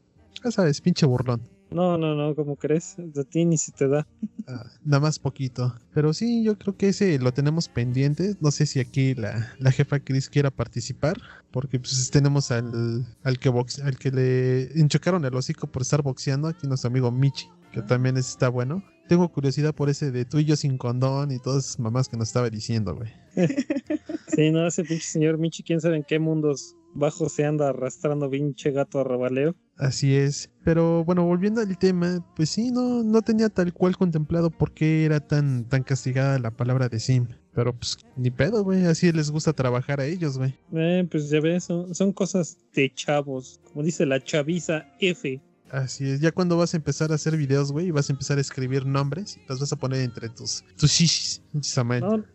[0.47, 1.41] Ya sabes, pinche burlón.
[1.71, 2.95] No, no, no, ¿cómo crees?
[2.97, 4.07] De ti ni se te da.
[4.47, 5.75] Ah, nada más poquito.
[5.93, 8.35] Pero sí, yo creo que ese lo tenemos pendiente.
[8.39, 11.17] No sé si aquí la, la jefa Chris quiera participar.
[11.51, 16.01] Porque pues tenemos al, al, que boxe- al que le enchocaron el hocico por estar
[16.01, 16.47] boxeando.
[16.47, 17.49] Aquí nuestro amigo Michi.
[17.73, 18.81] Que también está bueno.
[19.09, 22.15] Tengo curiosidad por ese de tú y yo sin condón y todas esas mamás que
[22.15, 23.11] nos estaba diciendo, güey.
[24.27, 28.29] Sí, no, ese pinche señor Michi, quién sabe en qué mundos bajos se anda arrastrando
[28.29, 29.55] pinche gato a rabaleo.
[29.77, 30.49] Así es.
[30.63, 35.05] Pero bueno, volviendo al tema, pues sí, no, no tenía tal cual contemplado por qué
[35.05, 37.27] era tan, tan castigada la palabra de sim.
[37.53, 38.85] Pero pues ni pedo, güey.
[38.85, 40.55] Así les gusta trabajar a ellos, güey.
[40.73, 43.59] Eh, pues ya ves, son, son cosas de chavos.
[43.71, 45.41] Como dice la chaviza F.
[45.71, 48.37] Así es, ya cuando vas a empezar a hacer videos, güey, y vas a empezar
[48.37, 51.41] a escribir nombres, y los vas a poner entre tus, tus shishis,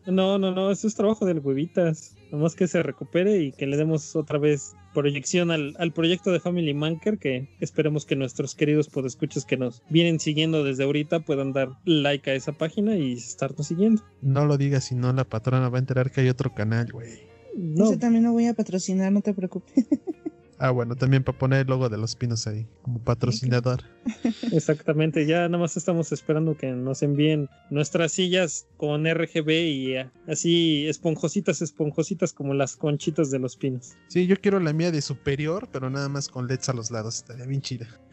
[0.07, 2.15] no, no, no, eso es trabajo del huevitas.
[2.31, 6.41] Nomás que se recupere y que le demos otra vez proyección al, al proyecto de
[6.41, 11.53] Family Manker, que esperemos que nuestros queridos podescuchos que nos vienen siguiendo desde ahorita puedan
[11.53, 14.03] dar like a esa página y estarnos siguiendo.
[14.21, 17.33] No lo digas, si no la patrona va a enterar que hay otro canal, güey.
[17.57, 19.75] No, Ese también lo voy a patrocinar, no te preocupes.
[20.65, 23.83] Ah, bueno, también para poner el logo de los pinos ahí, como patrocinador.
[24.53, 30.11] exactamente, ya nada más estamos esperando que nos envíen nuestras sillas con RGB y eh,
[30.29, 33.97] así esponjositas, esponjositas como las conchitas de los pinos.
[34.07, 37.17] Sí, yo quiero la mía de superior, pero nada más con LEDs a los lados,
[37.17, 37.89] estaría bien chida.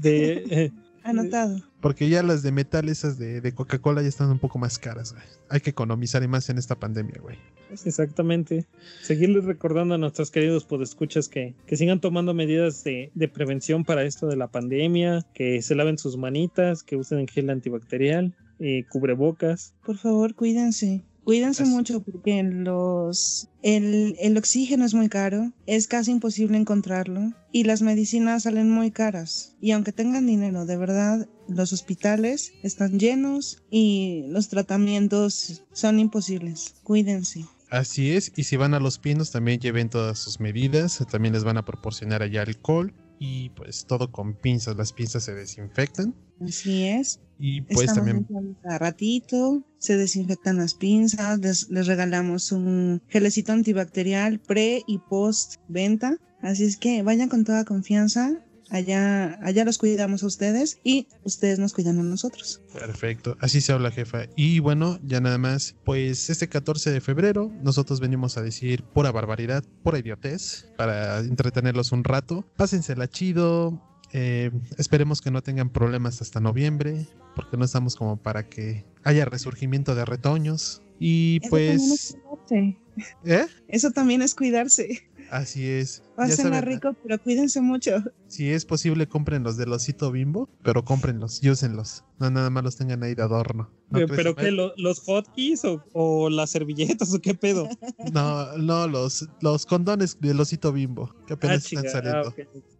[0.00, 0.72] de eh,
[1.06, 1.60] Anotado.
[1.80, 5.12] Porque ya las de metal, esas de, de Coca-Cola, ya están un poco más caras,
[5.12, 5.24] güey.
[5.48, 7.38] Hay que economizar y más en esta pandemia, güey.
[7.70, 8.66] Exactamente.
[9.02, 14.04] Seguirles recordando a nuestros queridos podescuchas que, que sigan tomando medidas de, de prevención para
[14.04, 19.74] esto de la pandemia, que se laven sus manitas, que usen gel antibacterial, eh, cubrebocas.
[19.84, 21.04] Por favor, cuídense.
[21.26, 27.64] Cuídense mucho porque los el, el oxígeno es muy caro, es casi imposible encontrarlo y
[27.64, 29.56] las medicinas salen muy caras.
[29.60, 36.76] Y aunque tengan dinero, de verdad, los hospitales están llenos y los tratamientos son imposibles.
[36.84, 37.44] Cuídense.
[37.70, 41.42] Así es, y si van a los pinos también lleven todas sus medidas, también les
[41.42, 46.84] van a proporcionar allá alcohol y pues todo con pinzas, las pinzas se desinfectan Así
[46.84, 47.20] es.
[47.38, 53.52] Y pues Estamos también cada ratito, se desinfectan las pinzas, les, les regalamos un gelecito
[53.52, 56.16] antibacterial pre y post venta.
[56.40, 58.42] Así es que vayan con toda confianza.
[58.68, 62.60] Allá, allá los cuidamos a ustedes y ustedes nos cuidan a nosotros.
[62.72, 64.24] Perfecto, así se habla jefa.
[64.34, 69.12] Y bueno, ya nada más, pues este 14 de febrero nosotros venimos a decir pura
[69.12, 72.44] barbaridad, pura idiotez, para entretenerlos un rato.
[72.56, 73.80] Pásensela chido,
[74.12, 79.24] eh, esperemos que no tengan problemas hasta noviembre, porque no estamos como para que haya
[79.24, 80.82] resurgimiento de retoños.
[80.98, 82.76] Y Eso también es pues, cuidarse.
[83.24, 83.46] ¿eh?
[83.68, 85.08] Eso también es cuidarse.
[85.30, 86.02] Así es.
[86.14, 87.90] Pásenla rico, pero cuídense mucho.
[88.28, 92.04] Si es posible, compren los del osito bimbo, pero cómprenlos y úsenlos.
[92.18, 93.70] No nada más los tengan ahí de adorno.
[93.90, 94.50] ¿No Eh, crees, ¿Pero qué?
[94.50, 97.68] lo- ¿Los hotkeys o, o las servilletas o qué pedo?
[98.12, 102.28] No, no, los, los condones del osito bimbo, que Ah, apenas chinga, están ah, saliendo.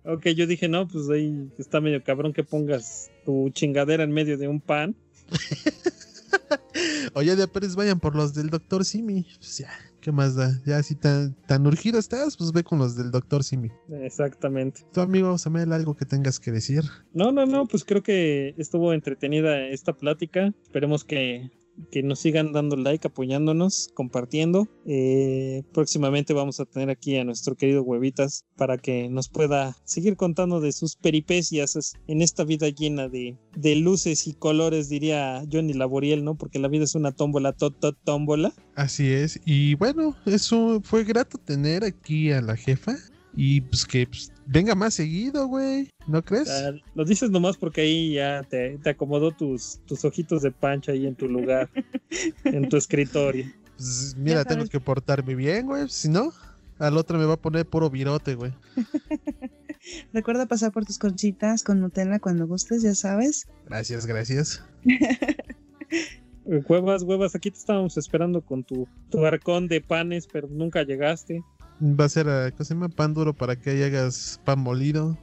[0.04, 0.16] ok.
[0.18, 4.38] ok, yo dije, no, pues ahí está medio cabrón que pongas tu chingadera en medio
[4.38, 4.94] de un pan.
[7.14, 9.26] Oye, de Pérez, vayan por los del doctor Simi.
[9.38, 9.70] Pues ya,
[10.06, 10.52] ¿qué más da?
[10.64, 13.72] Ya si tan, tan urgido estás, pues ve con los del doctor Simi.
[13.90, 14.82] Exactamente.
[14.92, 16.84] Tu amigo Samuel, algo que tengas que decir.
[17.12, 20.54] No, no, no, pues creo que estuvo entretenida esta plática.
[20.62, 21.50] Esperemos que,
[21.90, 24.68] que nos sigan dando like, apoyándonos, compartiendo.
[24.86, 30.16] Eh, próximamente vamos a tener aquí a nuestro querido Huevitas para que nos pueda seguir
[30.16, 35.72] contando de sus peripecias en esta vida llena de, de luces y colores, diría Johnny
[35.72, 36.36] Laboriel, ¿no?
[36.36, 38.52] Porque la vida es una tómbola, tot, tot, tómbola.
[38.74, 39.40] Así es.
[39.44, 42.96] Y bueno, eso fue grato tener aquí a la jefa.
[43.38, 45.90] Y pues que pues, venga más seguido, güey.
[46.06, 46.48] ¿No crees?
[46.48, 50.92] Ah, lo dices nomás porque ahí ya te, te acomodó tus, tus ojitos de pancha
[50.92, 51.68] ahí en tu lugar,
[52.44, 53.46] en tu escritorio.
[53.76, 55.88] Pues, mira, tengo que portarme bien, güey.
[55.88, 56.32] Si no,
[56.78, 58.52] al otro me va a poner puro virote, güey.
[60.12, 63.46] Recuerda pasar por tus conchitas con Nutella cuando gustes, ya sabes.
[63.66, 64.64] Gracias, gracias.
[66.44, 71.42] Huevas, huevas, aquí te estábamos esperando con tu, tu arcón de panes, pero nunca llegaste.
[71.80, 72.88] Va a ser, ah, ¿cómo se llama?
[72.88, 75.16] Pan duro para que ahí hagas pan molido.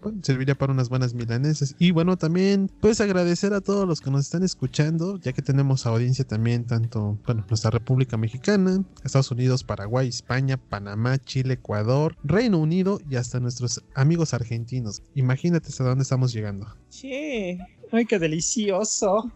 [0.00, 1.74] Bueno, serviría para unas buenas milanesas.
[1.78, 5.86] Y bueno, también puedes agradecer a todos los que nos están escuchando, ya que tenemos
[5.86, 12.58] audiencia también, tanto, bueno, nuestra República Mexicana, Estados Unidos, Paraguay, España, Panamá, Chile, Ecuador, Reino
[12.58, 15.02] Unido y hasta nuestros amigos argentinos.
[15.14, 16.68] Imagínate hasta dónde estamos llegando.
[16.90, 17.58] Che.
[17.92, 19.30] Ay, qué delicioso.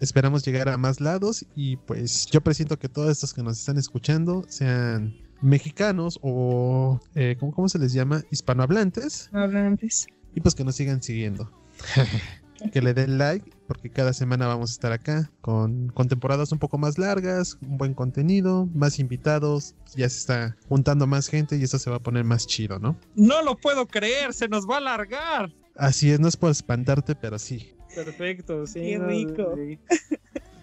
[0.00, 3.76] Esperamos llegar a más lados y pues yo presiento que todos estos que nos están
[3.76, 8.22] escuchando sean mexicanos o, eh, ¿cómo, cómo se les llama?
[8.30, 10.06] Hispanohablantes No hablan antes.
[10.34, 11.50] y pues que nos sigan siguiendo.
[12.72, 16.58] que le den like porque cada semana vamos a estar acá con, con temporadas un
[16.58, 21.62] poco más largas, un buen contenido, más invitados, ya se está juntando más gente y
[21.62, 22.98] esto se va a poner más chido, ¿no?
[23.14, 25.50] No lo puedo creer, se nos va a alargar.
[25.76, 27.72] Así es, no es por espantarte, pero sí.
[27.94, 28.80] Perfecto, sí.
[28.80, 29.54] Qué no, rico.
[29.56, 29.78] sí.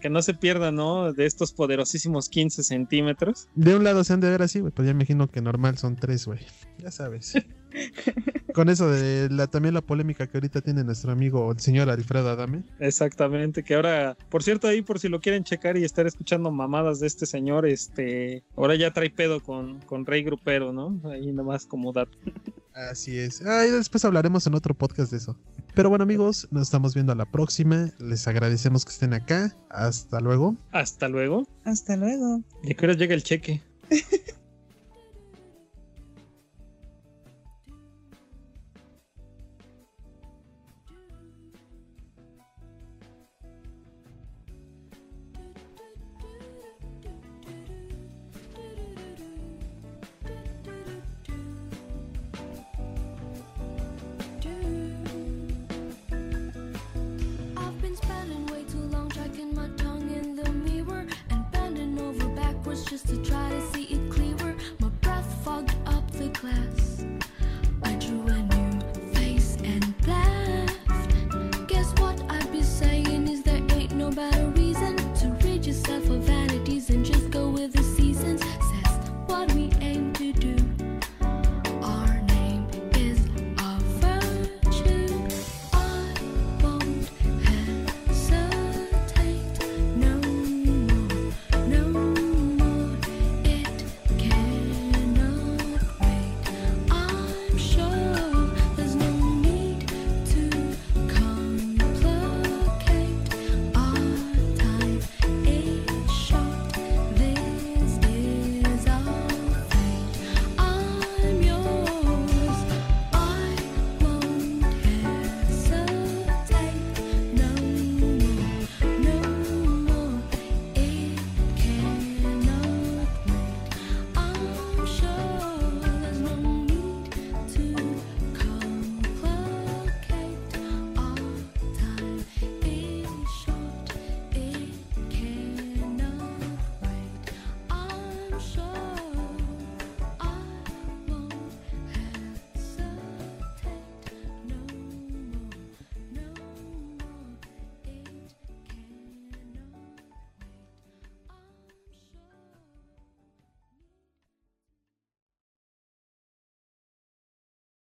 [0.02, 1.12] Que no se pierda, ¿no?
[1.12, 3.50] De estos poderosísimos 15 centímetros.
[3.56, 5.78] De un lado se han de ver así, güey, pues ya me imagino que normal
[5.78, 6.40] son tres, güey.
[6.78, 7.34] Ya sabes.
[8.54, 12.30] Con eso de la, también la polémica que ahorita tiene nuestro amigo el señor Alfredo
[12.30, 12.64] Adame.
[12.80, 17.00] Exactamente, que ahora, por cierto, ahí por si lo quieren checar y estar escuchando mamadas
[17.00, 21.00] de este señor, este, ahora ya trae pedo con, con Rey Grupero, ¿no?
[21.10, 22.18] Ahí nomás como dato.
[22.74, 23.44] Así es.
[23.44, 25.36] Ay, después hablaremos en otro podcast de eso.
[25.74, 27.92] Pero bueno, amigos, nos estamos viendo a la próxima.
[28.00, 29.56] Les agradecemos que estén acá.
[29.70, 30.56] Hasta luego.
[30.72, 31.48] Hasta luego.
[31.64, 32.42] Hasta luego.
[32.64, 33.62] ¿Y hora llega el cheque?